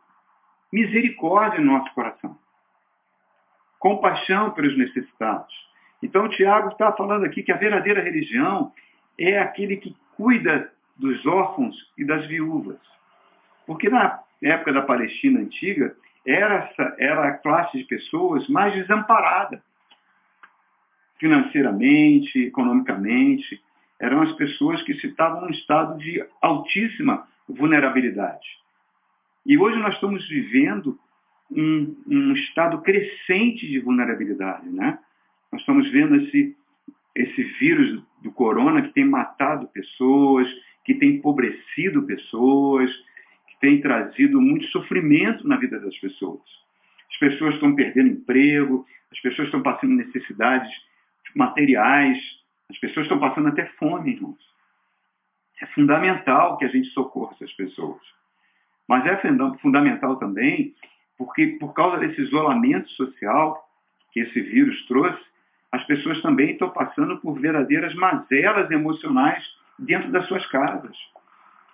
misericórdia 0.73 1.61
no 1.61 1.73
nosso 1.73 1.93
coração. 1.95 2.39
Compaixão 3.79 4.51
pelos 4.51 4.77
necessitados. 4.77 5.55
Então, 6.03 6.29
Tiago 6.29 6.69
está 6.69 6.93
falando 6.93 7.25
aqui 7.25 7.43
que 7.43 7.53
a 7.53 7.57
verdadeira 7.57 8.03
religião 8.03 8.73
é 9.19 9.39
aquele 9.39 9.77
que 9.77 9.97
cuida 10.17 10.71
dos 10.97 11.25
órfãos 11.27 11.77
e 11.97 12.05
das 12.05 12.27
viúvas. 12.27 12.79
Porque 13.67 13.89
na 13.89 14.21
época 14.43 14.73
da 14.73 14.83
Palestina 14.83 15.41
antiga, 15.41 15.95
era, 16.27 16.55
essa, 16.57 16.97
era 16.99 17.29
a 17.29 17.39
classe 17.39 17.79
de 17.79 17.85
pessoas 17.85 18.47
mais 18.49 18.75
desamparada 18.75 19.63
financeiramente, 21.19 22.47
economicamente. 22.47 23.63
Eram 23.99 24.23
as 24.23 24.33
pessoas 24.33 24.83
que 24.83 24.95
se 24.95 25.09
estavam 25.09 25.43
num 25.43 25.51
estado 25.51 25.99
de 25.99 26.25
altíssima 26.41 27.27
vulnerabilidade. 27.55 28.47
E 29.47 29.59
hoje 29.59 29.79
nós 29.79 29.95
estamos 29.95 30.27
vivendo 30.29 30.99
um, 31.51 31.97
um 32.07 32.33
estado 32.33 32.81
crescente 32.83 33.67
de 33.67 33.81
vulnerabilidade. 33.81 34.69
Né? 34.69 34.99
Nós 35.51 35.63
estamos 35.63 35.91
vendo 35.91 36.17
esse, 36.17 36.57
esse 37.15 37.43
vírus 37.59 38.03
do 38.23 38.31
corona 38.31 38.83
que 38.83 38.93
tem 38.93 39.05
matado 39.05 39.67
pessoas, 39.69 40.49
que 40.85 40.95
tem 40.95 41.17
empobrecido 41.17 42.03
pessoas, 42.03 42.91
que 43.49 43.59
tem 43.61 43.81
trazido 43.81 44.41
muito 44.41 44.67
sofrimento 44.67 45.47
na 45.47 45.57
vida 45.57 45.79
das 45.81 45.97
pessoas. 45.99 46.43
As 47.11 47.17
pessoas 47.19 47.55
estão 47.55 47.75
perdendo 47.75 48.11
emprego, 48.11 48.87
as 49.11 49.21
pessoas 49.21 49.49
estão 49.49 49.63
passando 49.63 49.95
necessidades 49.95 50.71
materiais, 51.35 52.19
as 52.69 52.79
pessoas 52.79 53.07
estão 53.07 53.19
passando 53.19 53.49
até 53.49 53.67
fome, 53.79 54.13
irmãos. 54.13 54.50
É 55.61 55.67
fundamental 55.67 56.57
que 56.57 56.65
a 56.65 56.69
gente 56.69 56.89
socorra 56.91 57.33
essas 57.35 57.53
pessoas. 57.53 58.01
Mas 58.89 59.07
é 59.07 59.17
fundamental 59.61 60.17
também 60.17 60.75
porque, 61.17 61.59
por 61.61 61.75
causa 61.75 61.99
desse 61.99 62.21
isolamento 62.23 62.89
social 62.91 63.63
que 64.13 64.21
esse 64.21 64.41
vírus 64.41 64.85
trouxe, 64.87 65.21
as 65.71 65.85
pessoas 65.85 66.21
também 66.23 66.53
estão 66.53 66.71
passando 66.71 67.19
por 67.19 67.39
verdadeiras 67.39 67.95
mazelas 67.95 68.71
emocionais 68.71 69.45
dentro 69.79 70.11
das 70.11 70.27
suas 70.27 70.45
casas. 70.47 70.97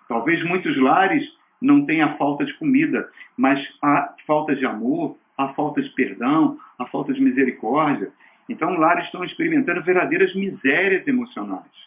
Talvez 0.08 0.44
muitos 0.44 0.76
lares 0.76 1.24
não 1.60 1.86
tenham 1.86 2.16
falta 2.18 2.44
de 2.44 2.52
comida, 2.54 3.08
mas 3.36 3.66
há 3.82 4.14
falta 4.26 4.54
de 4.54 4.66
amor, 4.66 5.16
há 5.38 5.48
falta 5.54 5.80
de 5.80 5.88
perdão, 5.90 6.58
há 6.78 6.86
falta 6.86 7.12
de 7.12 7.20
misericórdia. 7.20 8.12
Então, 8.48 8.74
lares 8.74 9.06
estão 9.06 9.24
experimentando 9.24 9.82
verdadeiras 9.82 10.34
misérias 10.34 11.06
emocionais. 11.06 11.85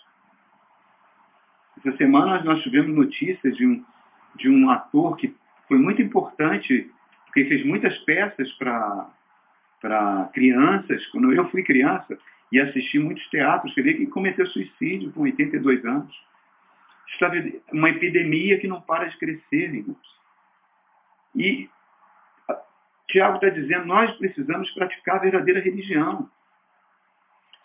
Essa 1.79 1.95
semana 1.97 2.43
nós 2.43 2.61
tivemos 2.61 2.95
notícias 2.95 3.55
de 3.55 3.65
um, 3.65 3.83
de 4.35 4.49
um 4.49 4.69
ator 4.69 5.15
que 5.15 5.33
foi 5.67 5.77
muito 5.77 6.01
importante, 6.01 6.89
porque 7.25 7.45
fez 7.45 7.65
muitas 7.65 7.97
peças 7.99 8.51
para 8.53 10.29
crianças. 10.33 11.05
Quando 11.07 11.31
eu 11.31 11.47
fui 11.49 11.63
criança 11.63 12.17
e 12.51 12.59
assisti 12.59 12.99
muitos 12.99 13.25
teatros, 13.29 13.75
ele 13.77 13.93
que 13.93 14.07
cometeu 14.07 14.45
suicídio 14.47 15.11
com 15.11 15.21
82 15.21 15.85
anos. 15.85 16.29
Está 17.07 17.31
uma 17.71 17.89
epidemia 17.89 18.59
que 18.59 18.67
não 18.67 18.81
para 18.81 19.05
de 19.05 19.17
crescer, 19.17 19.73
irmãos. 19.73 20.19
E 21.35 21.69
Tiago 23.07 23.35
está 23.35 23.49
dizendo, 23.49 23.85
nós 23.85 24.11
precisamos 24.17 24.69
praticar 24.71 25.15
a 25.15 25.19
verdadeira 25.19 25.59
religião. 25.59 26.29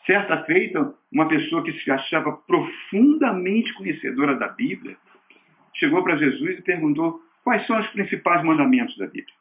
Certa 0.07 0.45
feita, 0.45 0.95
uma 1.11 1.27
pessoa 1.29 1.63
que 1.63 1.73
se 1.81 1.91
achava 1.91 2.33
profundamente 2.33 3.73
conhecedora 3.75 4.37
da 4.37 4.49
Bíblia 4.49 4.97
chegou 5.75 6.03
para 6.03 6.17
Jesus 6.17 6.59
e 6.59 6.63
perguntou 6.63 7.23
quais 7.43 7.67
são 7.67 7.79
os 7.79 7.87
principais 7.89 8.45
mandamentos 8.45 8.97
da 8.99 9.07
Bíblia. 9.07 9.35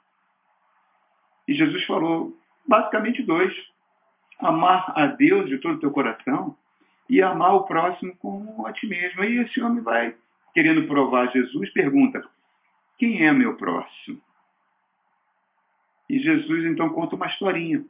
E 1.47 1.53
Jesus 1.53 1.83
falou 1.85 2.37
basicamente 2.65 3.21
dois: 3.23 3.53
amar 4.39 4.93
a 4.95 5.07
Deus 5.07 5.49
de 5.49 5.57
todo 5.57 5.75
o 5.75 5.79
teu 5.79 5.91
coração 5.91 6.55
e 7.09 7.21
amar 7.21 7.55
o 7.55 7.65
próximo 7.65 8.15
como 8.17 8.65
a 8.65 8.71
ti 8.71 8.87
mesmo. 8.87 9.21
Aí 9.21 9.39
esse 9.39 9.61
homem 9.61 9.83
vai, 9.83 10.15
querendo 10.53 10.87
provar 10.87 11.29
Jesus, 11.31 11.69
pergunta: 11.71 12.23
quem 12.97 13.25
é 13.25 13.33
meu 13.33 13.57
próximo? 13.57 14.21
E 16.09 16.19
Jesus 16.19 16.65
então 16.65 16.89
conta 16.89 17.17
uma 17.17 17.27
historinha, 17.27 17.83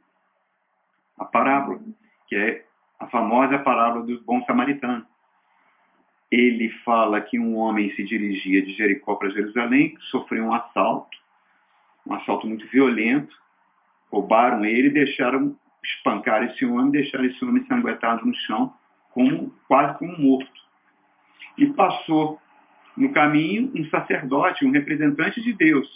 a 1.16 1.24
parábola 1.24 1.80
que 2.26 2.36
é 2.36 2.64
a 2.98 3.06
famosa 3.06 3.58
parábola 3.58 4.04
do 4.04 4.20
bom 4.22 4.44
samaritano. 4.44 5.06
Ele 6.30 6.70
fala 6.84 7.20
que 7.20 7.38
um 7.38 7.56
homem 7.56 7.94
se 7.94 8.02
dirigia 8.02 8.62
de 8.62 8.72
Jericó 8.72 9.14
para 9.14 9.30
Jerusalém, 9.30 9.96
sofreu 10.10 10.44
um 10.44 10.54
assalto, 10.54 11.16
um 12.06 12.14
assalto 12.14 12.46
muito 12.46 12.66
violento, 12.68 13.34
roubaram 14.10 14.64
ele 14.64 14.88
e 14.88 14.92
deixaram 14.92 15.56
espancar 15.82 16.42
esse 16.44 16.64
homem, 16.64 16.90
deixaram 16.90 17.24
esse 17.24 17.44
homem 17.44 17.64
sanguentado 17.66 18.24
no 18.26 18.34
chão, 18.34 18.72
como, 19.10 19.54
quase 19.68 19.98
como 19.98 20.18
morto. 20.18 20.64
E 21.56 21.66
passou 21.66 22.40
no 22.96 23.12
caminho 23.12 23.70
um 23.74 23.84
sacerdote, 23.86 24.64
um 24.64 24.70
representante 24.70 25.40
de 25.40 25.52
Deus. 25.52 25.88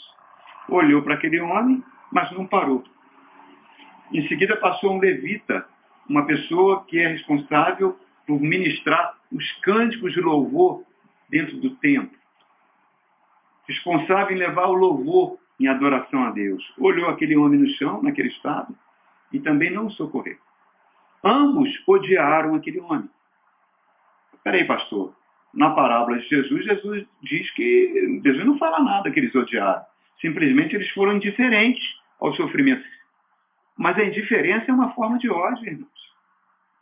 Olhou 0.69 1.03
para 1.03 1.15
aquele 1.15 1.41
homem, 1.41 1.83
mas 2.13 2.31
não 2.33 2.47
parou. 2.47 2.85
Em 4.13 4.27
seguida 4.29 4.57
passou 4.57 4.95
um 4.95 4.99
levita, 4.99 5.67
uma 6.09 6.27
pessoa 6.27 6.85
que 6.85 6.99
é 6.99 7.09
responsável 7.09 7.99
por 8.27 8.41
ministrar 8.41 9.17
os 9.31 9.53
cânticos 9.61 10.13
de 10.13 10.21
louvor 10.21 10.83
dentro 11.29 11.57
do 11.59 11.71
templo. 11.77 12.17
Responsável 13.67 14.35
em 14.35 14.39
levar 14.39 14.67
o 14.67 14.75
louvor 14.75 15.39
em 15.61 15.69
adoração 15.69 16.25
a 16.25 16.31
Deus. 16.31 16.65
Olhou 16.79 17.11
aquele 17.11 17.37
homem 17.37 17.61
no 17.61 17.69
chão, 17.71 18.03
naquele 18.03 18.29
estado, 18.29 18.75
e 19.33 19.39
também 19.39 19.71
não 19.71 19.87
o 19.87 19.91
socorreu. 19.91 20.39
Ambos 21.23 21.69
odiaram 21.87 22.55
aquele 22.55 22.81
homem. 22.81 23.11
Peraí, 24.43 24.65
pastor. 24.65 25.15
Na 25.53 25.71
parábola 25.71 26.19
de 26.19 26.29
Jesus, 26.29 26.65
Jesus 26.65 27.07
diz 27.23 27.51
que 27.53 28.21
Jesus 28.25 28.45
não 28.45 28.59
fala 28.59 28.81
nada 28.81 29.11
que 29.11 29.19
eles 29.19 29.35
odiaram. 29.35 29.83
Simplesmente 30.21 30.75
eles 30.75 30.89
foram 30.91 31.17
indiferentes 31.17 31.85
ao 32.21 32.35
sofrimento 32.35 32.85
mas 33.79 33.97
a 33.97 34.05
indiferença 34.05 34.67
é 34.69 34.75
uma 34.75 34.93
forma 34.93 35.19
de 35.19 35.31
ódio, 35.31 35.65
irmãos. 35.65 35.98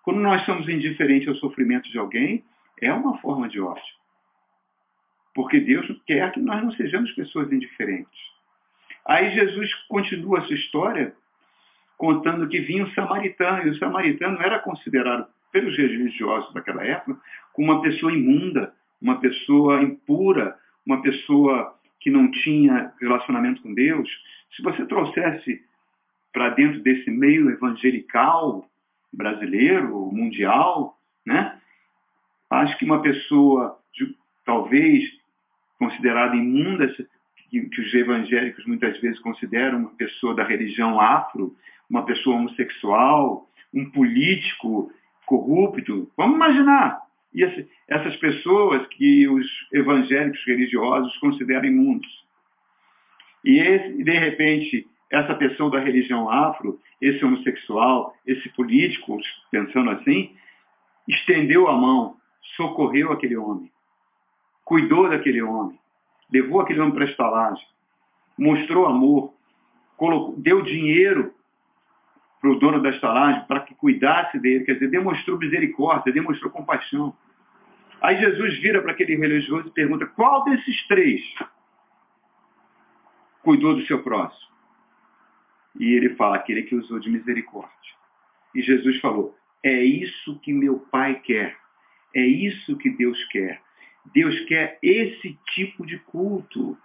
Quando 0.06 0.20
nós 0.20 0.44
somos 0.44 0.68
indiferentes 0.68 1.26
ao 1.26 1.34
sofrimento 1.34 1.90
de 1.90 1.98
alguém, 1.98 2.44
é 2.80 2.92
uma 2.92 3.18
forma 3.18 3.48
de 3.48 3.60
ódio. 3.60 3.82
Porque 5.34 5.58
Deus 5.58 5.84
quer 6.06 6.30
que 6.30 6.38
nós 6.38 6.62
não 6.62 6.70
sejamos 6.70 7.10
pessoas 7.10 7.50
indiferentes. 7.50 8.16
Aí 9.04 9.34
Jesus 9.34 9.74
continua 9.88 10.38
essa 10.38 10.54
história 10.54 11.12
contando 11.98 12.46
que 12.46 12.60
vinha 12.60 12.84
um 12.84 12.90
samaritano, 12.92 13.66
e 13.66 13.70
o 13.70 13.78
samaritano 13.78 14.40
era 14.40 14.60
considerado 14.60 15.26
pelos 15.50 15.76
religiosos 15.76 16.54
daquela 16.54 16.84
época 16.84 17.20
como 17.52 17.72
uma 17.72 17.82
pessoa 17.82 18.12
imunda, 18.12 18.72
uma 19.02 19.18
pessoa 19.18 19.82
impura, 19.82 20.56
uma 20.86 21.02
pessoa 21.02 21.76
que 21.98 22.10
não 22.10 22.30
tinha 22.30 22.92
relacionamento 23.00 23.60
com 23.60 23.74
Deus. 23.74 24.08
Se 24.54 24.62
você 24.62 24.86
trouxesse 24.86 25.64
para 26.32 26.50
dentro 26.50 26.80
desse 26.80 27.10
meio 27.10 27.50
evangelical 27.50 28.70
brasileiro, 29.16 30.10
mundial, 30.12 30.98
né? 31.24 31.58
Acho 32.50 32.76
que 32.78 32.84
uma 32.84 33.02
pessoa, 33.02 33.78
talvez 34.44 35.04
considerada 35.78 36.36
imunda, 36.36 36.86
que, 37.50 37.80
os 37.80 37.94
evangélicos 37.94 38.64
muitas 38.66 38.98
vezes 39.00 39.18
consideram 39.20 39.78
uma 39.78 39.90
pessoa 39.90 40.34
da 40.34 40.44
religião 40.44 41.00
afro, 41.00 41.54
uma 41.88 42.04
pessoa 42.04 42.36
homossexual, 42.36 43.48
um 43.72 43.90
político 43.90 44.92
corrupto. 45.24 46.10
Vamos 46.16 46.36
imaginar. 46.36 47.00
E 47.34 47.42
essas 47.88 48.16
pessoas 48.16 48.86
que 48.88 49.28
os 49.28 49.46
evangélicos 49.72 50.42
religiosos 50.46 51.16
consideram 51.18 51.66
imundos. 51.66 52.24
E, 53.44 54.02
de 54.02 54.12
repente, 54.12 54.86
essa 55.10 55.34
pessoa 55.34 55.70
da 55.70 55.78
religião 55.78 56.28
afro, 56.28 56.80
esse 57.00 57.24
homossexual, 57.24 58.14
esse 58.26 58.48
político, 58.50 59.18
pensando 59.50 59.90
assim, 59.90 60.34
estendeu 61.06 61.68
a 61.68 61.76
mão, 61.76 62.16
socorreu 62.56 63.12
aquele 63.12 63.36
homem, 63.36 63.70
cuidou 64.64 65.08
daquele 65.08 65.42
homem, 65.42 65.78
levou 66.32 66.60
aquele 66.60 66.80
homem 66.80 66.94
para 66.94 67.04
a 67.04 67.08
estalagem, 67.08 67.66
mostrou 68.36 68.86
amor, 68.86 69.32
colocou, 69.96 70.34
deu 70.36 70.62
dinheiro 70.62 71.32
para 72.40 72.50
o 72.50 72.58
dono 72.58 72.82
da 72.82 72.90
estalagem 72.90 73.44
para 73.46 73.60
que 73.60 73.74
cuidasse 73.74 74.38
dele, 74.38 74.64
quer 74.64 74.74
dizer, 74.74 74.90
demonstrou 74.90 75.38
misericórdia, 75.38 76.12
demonstrou 76.12 76.50
compaixão. 76.50 77.14
Aí 78.00 78.18
Jesus 78.18 78.58
vira 78.60 78.82
para 78.82 78.92
aquele 78.92 79.16
religioso 79.16 79.68
e 79.68 79.70
pergunta: 79.70 80.06
qual 80.06 80.44
desses 80.44 80.86
três 80.86 81.22
cuidou 83.42 83.74
do 83.74 83.86
seu 83.86 84.02
próximo? 84.02 84.55
E 85.78 85.94
ele 85.94 86.10
fala: 86.16 86.36
aquele 86.36 86.62
que 86.62 86.74
usou 86.74 86.98
de 86.98 87.10
misericórdia. 87.10 87.70
E 88.54 88.62
Jesus 88.62 88.98
falou: 89.00 89.36
é 89.62 89.82
isso 89.82 90.38
que 90.40 90.52
meu 90.52 90.78
Pai 90.78 91.20
quer. 91.20 91.56
É 92.14 92.24
isso 92.24 92.76
que 92.78 92.90
Deus 92.90 93.22
quer. 93.24 93.60
Deus 94.14 94.38
quer 94.46 94.78
esse 94.82 95.38
tipo 95.54 95.84
de 95.84 95.98
culto. 95.98 96.78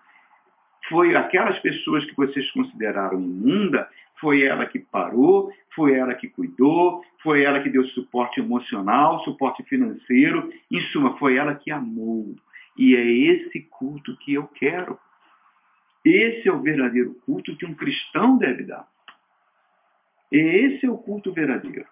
Foi 0.89 1.15
aquelas 1.15 1.59
pessoas 1.59 2.03
que 2.05 2.15
vocês 2.15 2.49
consideraram 2.51 3.21
imunda, 3.21 3.87
foi 4.19 4.43
ela 4.43 4.65
que 4.65 4.79
parou, 4.79 5.51
foi 5.75 5.93
ela 5.93 6.15
que 6.15 6.27
cuidou, 6.27 7.03
foi 7.21 7.43
ela 7.43 7.61
que 7.61 7.69
deu 7.69 7.85
suporte 7.89 8.39
emocional, 8.39 9.23
suporte 9.23 9.63
financeiro, 9.63 10.51
em 10.69 10.81
suma, 10.87 11.17
foi 11.17 11.37
ela 11.37 11.55
que 11.55 11.71
amou. 11.71 12.35
E 12.77 12.95
é 12.95 13.05
esse 13.05 13.61
culto 13.61 14.17
que 14.17 14.33
eu 14.33 14.47
quero. 14.47 14.97
Esse 16.03 16.47
é 16.47 16.51
o 16.51 16.61
verdadeiro 16.61 17.13
culto 17.25 17.55
que 17.55 17.65
um 17.65 17.75
cristão 17.75 18.37
deve 18.37 18.63
dar. 18.63 18.87
Esse 20.31 20.85
é 20.85 20.89
o 20.89 20.97
culto 20.97 21.31
verdadeiro. 21.31 21.87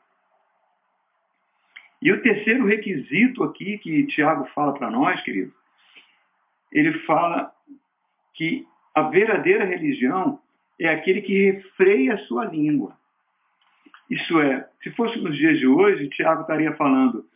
E 2.01 2.11
o 2.11 2.21
terceiro 2.21 2.65
requisito 2.65 3.43
aqui 3.43 3.77
que 3.77 4.07
Tiago 4.07 4.45
fala 4.55 4.73
para 4.73 4.89
nós, 4.89 5.21
querido, 5.21 5.53
ele 6.71 6.97
fala 6.99 7.53
que 8.33 8.65
a 8.95 9.01
verdadeira 9.03 9.65
religião 9.65 10.39
é 10.79 10.87
aquele 10.87 11.21
que 11.21 11.51
refreia 11.51 12.13
a 12.13 12.19
sua 12.19 12.45
língua. 12.45 12.97
Isso 14.09 14.39
é, 14.39 14.67
se 14.81 14.89
fosse 14.91 15.19
nos 15.19 15.35
dias 15.35 15.59
de 15.59 15.67
hoje, 15.67 16.09
Tiago 16.09 16.41
estaria 16.41 16.73
falando, 16.75 17.27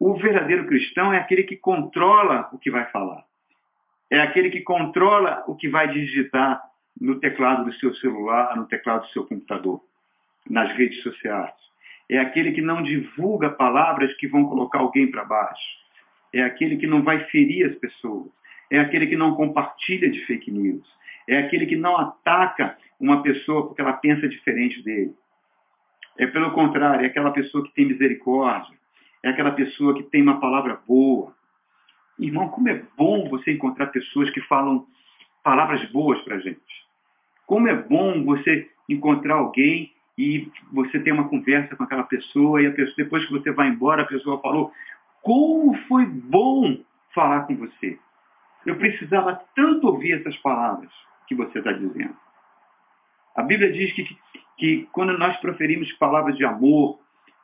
o 0.00 0.14
verdadeiro 0.16 0.66
cristão 0.66 1.12
é 1.12 1.18
aquele 1.18 1.44
que 1.44 1.56
controla 1.56 2.48
o 2.52 2.58
que 2.58 2.70
vai 2.70 2.90
falar. 2.90 3.24
É 4.14 4.20
aquele 4.20 4.50
que 4.50 4.60
controla 4.60 5.42
o 5.46 5.54
que 5.54 5.68
vai 5.68 5.88
digitar 5.88 6.62
no 7.00 7.18
teclado 7.18 7.64
do 7.64 7.72
seu 7.74 7.94
celular, 7.96 8.56
no 8.56 8.66
teclado 8.66 9.02
do 9.02 9.08
seu 9.08 9.24
computador, 9.26 9.80
nas 10.48 10.70
redes 10.72 11.02
sociais 11.02 11.64
é 12.08 12.18
aquele 12.18 12.52
que 12.52 12.60
não 12.60 12.82
divulga 12.82 13.50
palavras 13.50 14.14
que 14.14 14.28
vão 14.28 14.44
colocar 14.44 14.78
alguém 14.78 15.10
para 15.10 15.24
baixo. 15.24 15.84
É 16.32 16.42
aquele 16.42 16.76
que 16.76 16.86
não 16.86 17.02
vai 17.02 17.24
ferir 17.26 17.66
as 17.70 17.76
pessoas. 17.76 18.28
É 18.70 18.78
aquele 18.78 19.06
que 19.06 19.16
não 19.16 19.34
compartilha 19.34 20.10
de 20.10 20.24
fake 20.26 20.50
news. 20.50 20.86
É 21.28 21.38
aquele 21.38 21.66
que 21.66 21.76
não 21.76 21.96
ataca 21.96 22.76
uma 23.00 23.22
pessoa 23.22 23.66
porque 23.66 23.80
ela 23.80 23.92
pensa 23.94 24.28
diferente 24.28 24.82
dele. 24.82 25.14
É 26.18 26.26
pelo 26.26 26.52
contrário, 26.52 27.04
é 27.04 27.06
aquela 27.06 27.30
pessoa 27.30 27.64
que 27.64 27.72
tem 27.74 27.86
misericórdia. 27.86 28.76
É 29.22 29.30
aquela 29.30 29.52
pessoa 29.52 29.94
que 29.94 30.02
tem 30.04 30.22
uma 30.22 30.40
palavra 30.40 30.78
boa. 30.86 31.33
Irmão, 32.18 32.48
como 32.48 32.68
é 32.68 32.82
bom 32.96 33.28
você 33.28 33.52
encontrar 33.52 33.88
pessoas 33.88 34.30
que 34.30 34.40
falam 34.42 34.86
palavras 35.42 35.84
boas 35.90 36.20
para 36.22 36.36
a 36.36 36.38
gente. 36.40 36.60
Como 37.46 37.68
é 37.68 37.74
bom 37.74 38.24
você 38.24 38.70
encontrar 38.88 39.34
alguém 39.34 39.92
e 40.16 40.48
você 40.72 40.98
tem 41.00 41.12
uma 41.12 41.28
conversa 41.28 41.74
com 41.76 41.84
aquela 41.84 42.04
pessoa 42.04 42.62
e 42.62 42.66
a 42.66 42.72
pessoa, 42.72 42.94
depois 42.96 43.24
que 43.26 43.32
você 43.32 43.50
vai 43.50 43.68
embora, 43.68 44.02
a 44.02 44.06
pessoa 44.06 44.40
falou, 44.40 44.72
como 45.22 45.74
foi 45.88 46.06
bom 46.06 46.78
falar 47.14 47.46
com 47.46 47.56
você. 47.56 47.98
Eu 48.64 48.76
precisava 48.76 49.40
tanto 49.54 49.86
ouvir 49.86 50.12
essas 50.12 50.36
palavras 50.38 50.90
que 51.26 51.34
você 51.34 51.58
está 51.58 51.72
dizendo. 51.72 52.16
A 53.36 53.42
Bíblia 53.42 53.72
diz 53.72 53.92
que, 53.92 54.18
que 54.56 54.88
quando 54.92 55.18
nós 55.18 55.36
proferimos 55.38 55.92
palavras 55.94 56.36
de 56.36 56.44
amor, 56.44 56.98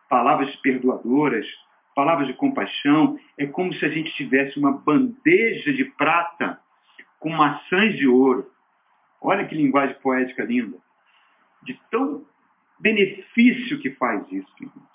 palavras 0.09 0.55
perdoadoras, 0.57 1.47
palavras 1.95 2.27
de 2.27 2.35
compaixão, 2.35 3.19
é 3.37 3.47
como 3.47 3.73
se 3.75 3.85
a 3.85 3.89
gente 3.89 4.13
tivesse 4.15 4.59
uma 4.59 4.73
bandeja 4.73 5.73
de 5.73 5.85
prata 5.85 6.61
com 7.19 7.31
maçãs 7.31 7.97
de 7.97 8.07
ouro. 8.07 8.51
Olha 9.21 9.47
que 9.47 9.55
linguagem 9.55 9.97
poética 10.01 10.45
linda. 10.45 10.79
De 11.63 11.79
tão 11.91 12.25
benefício 12.79 13.79
que 13.81 13.91
faz 13.91 14.23
isso, 14.33 14.49
irmãos. 14.61 14.89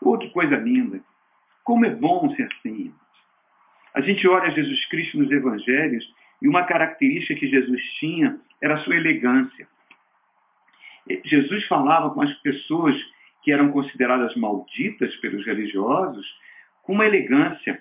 Oh, 0.00 0.16
que 0.16 0.30
coisa 0.30 0.56
linda. 0.56 1.00
Como 1.64 1.84
é 1.84 1.90
bom 1.90 2.32
ser 2.36 2.48
assim. 2.52 2.94
A 3.92 4.00
gente 4.00 4.28
olha 4.28 4.50
Jesus 4.50 4.84
Cristo 4.86 5.18
nos 5.18 5.30
evangelhos 5.30 6.04
e 6.40 6.48
uma 6.48 6.64
característica 6.64 7.40
que 7.40 7.48
Jesus 7.48 7.82
tinha 7.98 8.38
era 8.62 8.74
a 8.74 8.78
sua 8.78 8.94
elegância. 8.94 9.66
Jesus 11.24 11.66
falava 11.66 12.10
com 12.10 12.20
as 12.22 12.32
pessoas 12.40 12.94
que 13.46 13.52
eram 13.52 13.70
consideradas 13.70 14.34
malditas 14.34 15.14
pelos 15.18 15.46
religiosos 15.46 16.26
com 16.82 16.94
uma 16.94 17.06
elegância, 17.06 17.80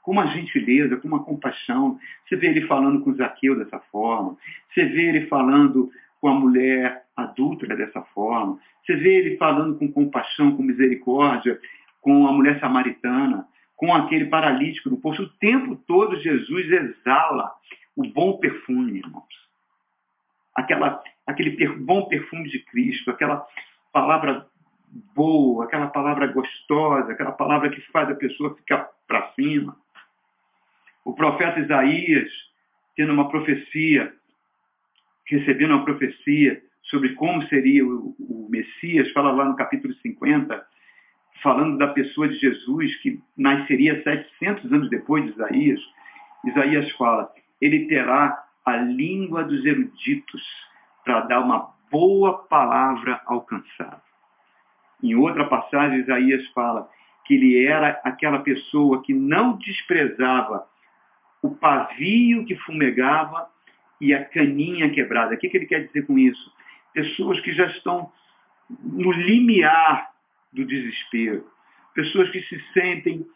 com 0.00 0.12
uma 0.12 0.28
gentileza, 0.28 0.96
com 0.96 1.08
uma 1.08 1.24
compaixão. 1.24 1.98
Você 2.24 2.36
vê 2.36 2.46
ele 2.46 2.68
falando 2.68 3.02
com 3.02 3.12
Zaqueu 3.12 3.58
dessa 3.58 3.80
forma, 3.90 4.36
você 4.72 4.84
vê 4.84 5.08
ele 5.08 5.26
falando 5.26 5.90
com 6.20 6.28
a 6.28 6.34
mulher 6.34 7.02
adúltera 7.16 7.76
dessa 7.76 8.00
forma. 8.14 8.60
Você 8.86 8.94
vê 8.94 9.16
ele 9.16 9.36
falando 9.38 9.76
com 9.76 9.90
compaixão, 9.90 10.56
com 10.56 10.62
misericórdia, 10.62 11.58
com 12.00 12.28
a 12.28 12.32
mulher 12.32 12.60
samaritana, 12.60 13.44
com 13.74 13.92
aquele 13.92 14.26
paralítico 14.26 14.88
no 14.88 14.98
poço. 15.00 15.24
O 15.24 15.30
tempo 15.30 15.74
todo 15.74 16.20
Jesus 16.20 16.70
exala 16.70 17.52
o 17.96 18.04
bom 18.04 18.38
perfume, 18.38 18.98
irmãos. 18.98 19.34
Aquela, 20.54 21.02
aquele 21.26 21.56
per, 21.56 21.76
bom 21.76 22.04
perfume 22.06 22.48
de 22.48 22.60
Cristo, 22.60 23.10
aquela 23.10 23.44
palavra 23.92 24.46
boa, 25.14 25.64
aquela 25.64 25.88
palavra 25.88 26.26
gostosa, 26.26 27.12
aquela 27.12 27.32
palavra 27.32 27.70
que 27.70 27.80
faz 27.92 28.10
a 28.10 28.14
pessoa 28.14 28.54
ficar 28.56 28.88
para 29.06 29.32
cima. 29.32 29.76
O 31.04 31.14
profeta 31.14 31.60
Isaías, 31.60 32.30
tendo 32.94 33.12
uma 33.12 33.28
profecia 33.28 34.12
recebendo 35.26 35.74
uma 35.74 35.84
profecia 35.84 36.62
sobre 36.82 37.14
como 37.14 37.42
seria 37.48 37.84
o, 37.86 38.14
o 38.18 38.48
Messias, 38.50 39.10
fala 39.12 39.32
lá 39.32 39.44
no 39.44 39.56
capítulo 39.56 39.94
50, 39.94 40.66
falando 41.42 41.78
da 41.78 41.88
pessoa 41.88 42.28
de 42.28 42.38
Jesus, 42.38 42.94
que 42.96 43.20
nasceria 43.36 44.02
700 44.02 44.72
anos 44.72 44.90
depois 44.90 45.24
de 45.24 45.30
Isaías. 45.30 45.80
Isaías 46.44 46.90
fala, 46.92 47.32
ele 47.60 47.86
terá 47.86 48.44
a 48.64 48.76
língua 48.76 49.44
dos 49.44 49.64
eruditos 49.64 50.42
para 51.04 51.22
dar 51.22 51.40
uma 51.40 51.72
boa 51.90 52.44
palavra 52.44 53.20
alcançada. 53.26 54.02
Em 55.02 55.14
outra 55.14 55.44
passagem, 55.44 56.00
Isaías 56.00 56.46
fala 56.48 56.88
que 57.24 57.34
ele 57.34 57.64
era 57.64 58.00
aquela 58.04 58.40
pessoa 58.40 59.02
que 59.02 59.12
não 59.12 59.56
desprezava 59.56 60.66
o 61.42 61.50
pavio 61.50 62.44
que 62.44 62.56
fumegava 62.56 63.48
e 64.00 64.14
a 64.14 64.24
caninha 64.24 64.90
quebrada. 64.90 65.34
O 65.34 65.38
que, 65.38 65.48
que 65.48 65.56
ele 65.56 65.66
quer 65.66 65.86
dizer 65.86 66.06
com 66.06 66.18
isso? 66.18 66.52
Pessoas 66.92 67.40
que 67.40 67.52
já 67.52 67.66
estão 67.66 68.12
no 68.82 69.12
limiar 69.12 70.10
do 70.52 70.64
desespero. 70.64 71.46
Pessoas 71.94 72.30
que 72.30 72.40
se 72.42 72.60
sentem 72.72 73.26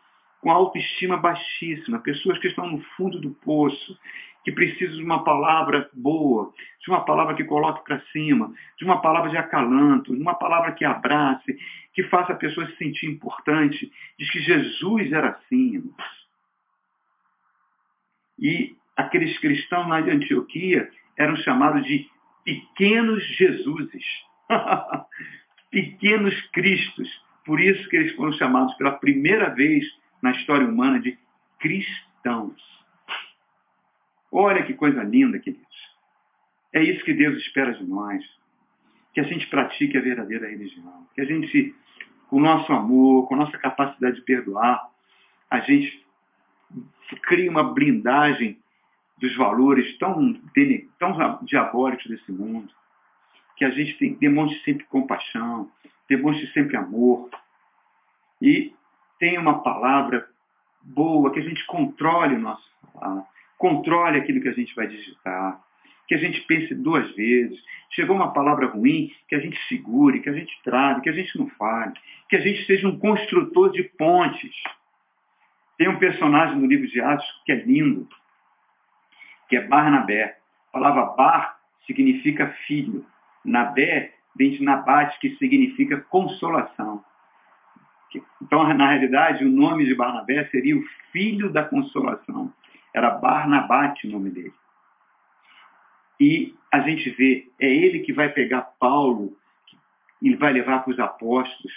com 0.40 0.50
autoestima 0.50 1.16
baixíssima, 1.16 1.98
pessoas 1.98 2.38
que 2.38 2.48
estão 2.48 2.70
no 2.70 2.80
fundo 2.96 3.20
do 3.20 3.30
poço, 3.30 3.98
que 4.46 4.52
precisam 4.52 4.98
de 4.98 5.02
uma 5.02 5.24
palavra 5.24 5.90
boa, 5.92 6.54
de 6.80 6.88
uma 6.88 7.04
palavra 7.04 7.34
que 7.34 7.42
coloque 7.42 7.82
para 7.82 8.00
cima, 8.12 8.54
de 8.78 8.84
uma 8.84 9.02
palavra 9.02 9.28
de 9.28 9.36
acalanto, 9.36 10.14
de 10.14 10.22
uma 10.22 10.36
palavra 10.36 10.70
que 10.70 10.84
abrace, 10.84 11.58
que 11.92 12.04
faça 12.04 12.32
a 12.32 12.36
pessoa 12.36 12.64
se 12.68 12.76
sentir 12.76 13.06
importante. 13.06 13.90
Diz 14.16 14.30
que 14.30 14.38
Jesus 14.38 15.10
era 15.10 15.30
assim. 15.30 15.92
E 18.38 18.76
aqueles 18.96 19.36
cristãos 19.40 20.04
de 20.04 20.12
Antioquia 20.12 20.92
eram 21.16 21.34
chamados 21.38 21.84
de 21.84 22.08
pequenos 22.44 23.24
Jesuses, 23.36 24.04
pequenos 25.72 26.40
Cristos. 26.52 27.08
Por 27.44 27.60
isso 27.60 27.88
que 27.88 27.96
eles 27.96 28.14
foram 28.14 28.30
chamados 28.34 28.74
pela 28.74 28.92
primeira 28.92 29.52
vez 29.52 29.84
na 30.22 30.30
história 30.30 30.68
humana 30.68 31.00
de 31.00 31.18
cristãos. 31.58 32.75
Olha 34.38 34.62
que 34.64 34.74
coisa 34.74 35.02
linda, 35.02 35.38
queridos. 35.38 35.96
É 36.70 36.82
isso 36.82 37.02
que 37.06 37.14
Deus 37.14 37.38
espera 37.38 37.72
de 37.72 37.82
nós. 37.84 38.22
Que 39.14 39.20
a 39.20 39.22
gente 39.22 39.46
pratique 39.46 39.96
a 39.96 40.00
verdadeira 40.02 40.46
religião. 40.46 41.06
Que 41.14 41.22
a 41.22 41.24
gente, 41.24 41.74
com 42.28 42.36
o 42.36 42.40
nosso 42.40 42.70
amor, 42.70 43.26
com 43.26 43.34
a 43.34 43.38
nossa 43.38 43.56
capacidade 43.56 44.16
de 44.16 44.22
perdoar, 44.26 44.90
a 45.50 45.60
gente 45.60 46.04
crie 47.22 47.48
uma 47.48 47.62
blindagem 47.72 48.58
dos 49.16 49.34
valores 49.36 49.96
tão, 49.96 50.38
tão 50.98 51.42
diabólicos 51.44 52.06
desse 52.06 52.30
mundo. 52.30 52.70
Que 53.56 53.64
a 53.64 53.70
gente 53.70 53.96
tem, 53.96 54.16
demonstre 54.16 54.62
sempre 54.64 54.84
compaixão, 54.84 55.70
demonstre 56.06 56.46
sempre 56.52 56.76
amor. 56.76 57.30
E 58.42 58.74
tenha 59.18 59.40
uma 59.40 59.62
palavra 59.62 60.28
boa, 60.82 61.32
que 61.32 61.38
a 61.38 61.42
gente 61.42 61.64
controle 61.64 62.34
o 62.34 62.38
nosso 62.38 62.70
falar, 62.92 63.26
controle 63.56 64.18
aquilo 64.18 64.40
que 64.40 64.48
a 64.48 64.52
gente 64.52 64.74
vai 64.74 64.86
digitar, 64.86 65.60
que 66.06 66.14
a 66.14 66.18
gente 66.18 66.40
pense 66.42 66.74
duas 66.74 67.10
vezes. 67.14 67.58
Chegou 67.90 68.16
uma 68.16 68.32
palavra 68.32 68.66
ruim, 68.66 69.12
que 69.28 69.34
a 69.34 69.40
gente 69.40 69.58
segure, 69.68 70.20
que 70.20 70.28
a 70.28 70.32
gente 70.32 70.52
trave, 70.62 71.00
que 71.00 71.08
a 71.08 71.12
gente 71.12 71.36
não 71.38 71.48
fale, 71.50 71.92
que 72.28 72.36
a 72.36 72.40
gente 72.40 72.64
seja 72.66 72.86
um 72.86 72.98
construtor 72.98 73.70
de 73.70 73.82
pontes. 73.82 74.54
Tem 75.78 75.88
um 75.88 75.98
personagem 75.98 76.56
no 76.56 76.66
livro 76.66 76.86
de 76.86 77.00
Atos 77.00 77.26
que 77.44 77.52
é 77.52 77.56
lindo, 77.56 78.08
que 79.48 79.56
é 79.56 79.66
Barnabé. 79.66 80.38
A 80.68 80.72
palavra 80.72 81.06
Bar 81.06 81.58
significa 81.86 82.54
filho. 82.66 83.04
Nabé 83.44 84.14
vem 84.36 84.50
de 84.50 84.62
Nabate, 84.62 85.18
que 85.20 85.36
significa 85.36 86.00
consolação. 86.00 87.04
Então, 88.40 88.72
na 88.74 88.90
realidade, 88.90 89.44
o 89.44 89.50
nome 89.50 89.84
de 89.84 89.94
Barnabé 89.94 90.44
seria 90.46 90.76
o 90.76 90.82
filho 91.12 91.50
da 91.50 91.64
consolação. 91.64 92.52
Era 92.96 93.10
Barnabate 93.10 94.06
o 94.06 94.10
nome 94.10 94.30
dele. 94.30 94.54
E 96.18 96.54
a 96.72 96.80
gente 96.80 97.10
vê, 97.10 97.46
é 97.60 97.68
ele 97.68 97.98
que 97.98 98.10
vai 98.10 98.30
pegar 98.30 98.62
Paulo 98.80 99.36
e 100.22 100.34
vai 100.34 100.50
levar 100.50 100.78
para 100.78 100.92
os 100.92 100.98
apóstolos, 100.98 101.72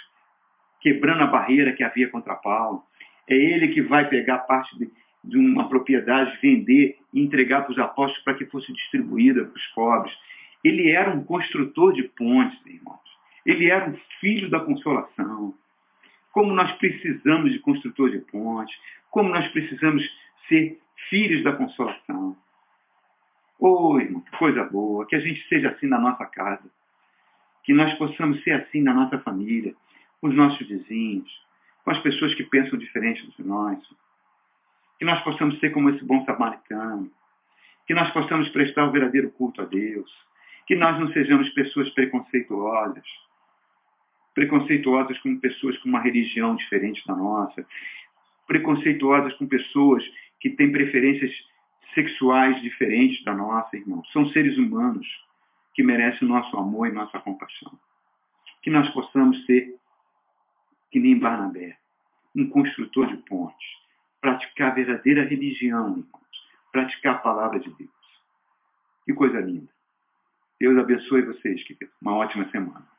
quebrando 0.80 1.22
a 1.22 1.26
barreira 1.26 1.74
que 1.74 1.84
havia 1.84 2.08
contra 2.08 2.34
Paulo. 2.36 2.82
É 3.28 3.34
ele 3.34 3.68
que 3.68 3.82
vai 3.82 4.08
pegar 4.08 4.38
parte 4.38 4.78
de, 4.78 4.90
de 5.22 5.36
uma 5.36 5.68
propriedade, 5.68 6.38
vender 6.40 6.98
e 7.12 7.20
entregar 7.20 7.64
para 7.64 7.72
os 7.72 7.78
apóstolos 7.78 8.24
para 8.24 8.34
que 8.34 8.46
fosse 8.46 8.72
distribuída 8.72 9.44
para 9.44 9.56
os 9.58 9.66
pobres. 9.74 10.16
Ele 10.64 10.90
era 10.90 11.10
um 11.10 11.22
construtor 11.22 11.92
de 11.92 12.04
pontes, 12.04 12.58
irmãos. 12.64 12.98
Ele 13.44 13.68
era 13.68 13.90
um 13.90 13.96
filho 14.20 14.48
da 14.48 14.60
consolação. 14.60 15.52
Como 16.32 16.54
nós 16.54 16.72
precisamos 16.78 17.52
de 17.52 17.58
construtor 17.58 18.08
de 18.08 18.20
pontes, 18.20 18.74
como 19.10 19.28
nós 19.28 19.46
precisamos 19.48 20.02
ser 20.50 20.80
filhos 21.08 21.42
da 21.42 21.52
consolação. 21.52 22.36
Ô, 23.58 23.94
oh, 23.94 23.98
que 23.98 24.36
coisa 24.38 24.64
boa, 24.64 25.06
que 25.06 25.16
a 25.16 25.20
gente 25.20 25.46
seja 25.48 25.70
assim 25.70 25.86
na 25.86 25.98
nossa 25.98 26.26
casa. 26.26 26.68
Que 27.62 27.72
nós 27.72 27.94
possamos 27.94 28.42
ser 28.42 28.52
assim 28.52 28.82
na 28.82 28.92
nossa 28.92 29.18
família, 29.20 29.74
com 30.20 30.28
os 30.28 30.34
nossos 30.34 30.66
vizinhos, 30.66 31.30
com 31.84 31.90
as 31.90 31.98
pessoas 31.98 32.34
que 32.34 32.44
pensam 32.44 32.78
diferente 32.78 33.26
de 33.36 33.46
nós. 33.46 33.78
Que 34.98 35.04
nós 35.04 35.22
possamos 35.22 35.58
ser 35.60 35.70
como 35.70 35.90
esse 35.90 36.04
bom 36.04 36.24
samaritano. 36.24 37.10
Que 37.86 37.94
nós 37.94 38.10
possamos 38.12 38.48
prestar 38.48 38.86
o 38.86 38.92
verdadeiro 38.92 39.30
culto 39.30 39.62
a 39.62 39.64
Deus. 39.64 40.10
Que 40.66 40.74
nós 40.74 40.98
não 40.98 41.12
sejamos 41.12 41.48
pessoas 41.50 41.90
preconceituosas. 41.90 43.04
Preconceituosas 44.34 45.18
com 45.18 45.38
pessoas 45.38 45.76
com 45.78 45.88
uma 45.88 46.00
religião 46.00 46.54
diferente 46.56 47.06
da 47.06 47.14
nossa. 47.14 47.66
Preconceituosas 48.46 49.34
com 49.34 49.46
pessoas 49.46 50.02
que 50.40 50.50
têm 50.50 50.72
preferências 50.72 51.32
sexuais 51.94 52.60
diferentes 52.62 53.22
da 53.24 53.34
nossa, 53.34 53.76
irmão. 53.76 54.02
São 54.06 54.26
seres 54.30 54.56
humanos 54.56 55.06
que 55.74 55.82
merecem 55.82 56.26
o 56.26 56.30
nosso 56.30 56.56
amor 56.56 56.88
e 56.88 56.92
nossa 56.92 57.18
compaixão. 57.18 57.78
Que 58.62 58.70
nós 58.70 58.88
possamos 58.90 59.44
ser, 59.46 59.76
que 60.90 60.98
nem 60.98 61.18
Barnabé, 61.18 61.76
um 62.34 62.48
construtor 62.48 63.06
de 63.08 63.16
pontes, 63.18 63.68
praticar 64.20 64.72
a 64.72 64.74
verdadeira 64.74 65.24
religião, 65.24 65.90
irmãos, 65.90 66.48
praticar 66.72 67.16
a 67.16 67.18
palavra 67.18 67.58
de 67.58 67.70
Deus. 67.70 67.90
Que 69.04 69.12
coisa 69.12 69.40
linda. 69.40 69.68
Deus 70.58 70.78
abençoe 70.78 71.22
vocês, 71.22 71.62
queridos. 71.64 71.94
Uma 72.00 72.16
ótima 72.16 72.48
semana. 72.50 72.89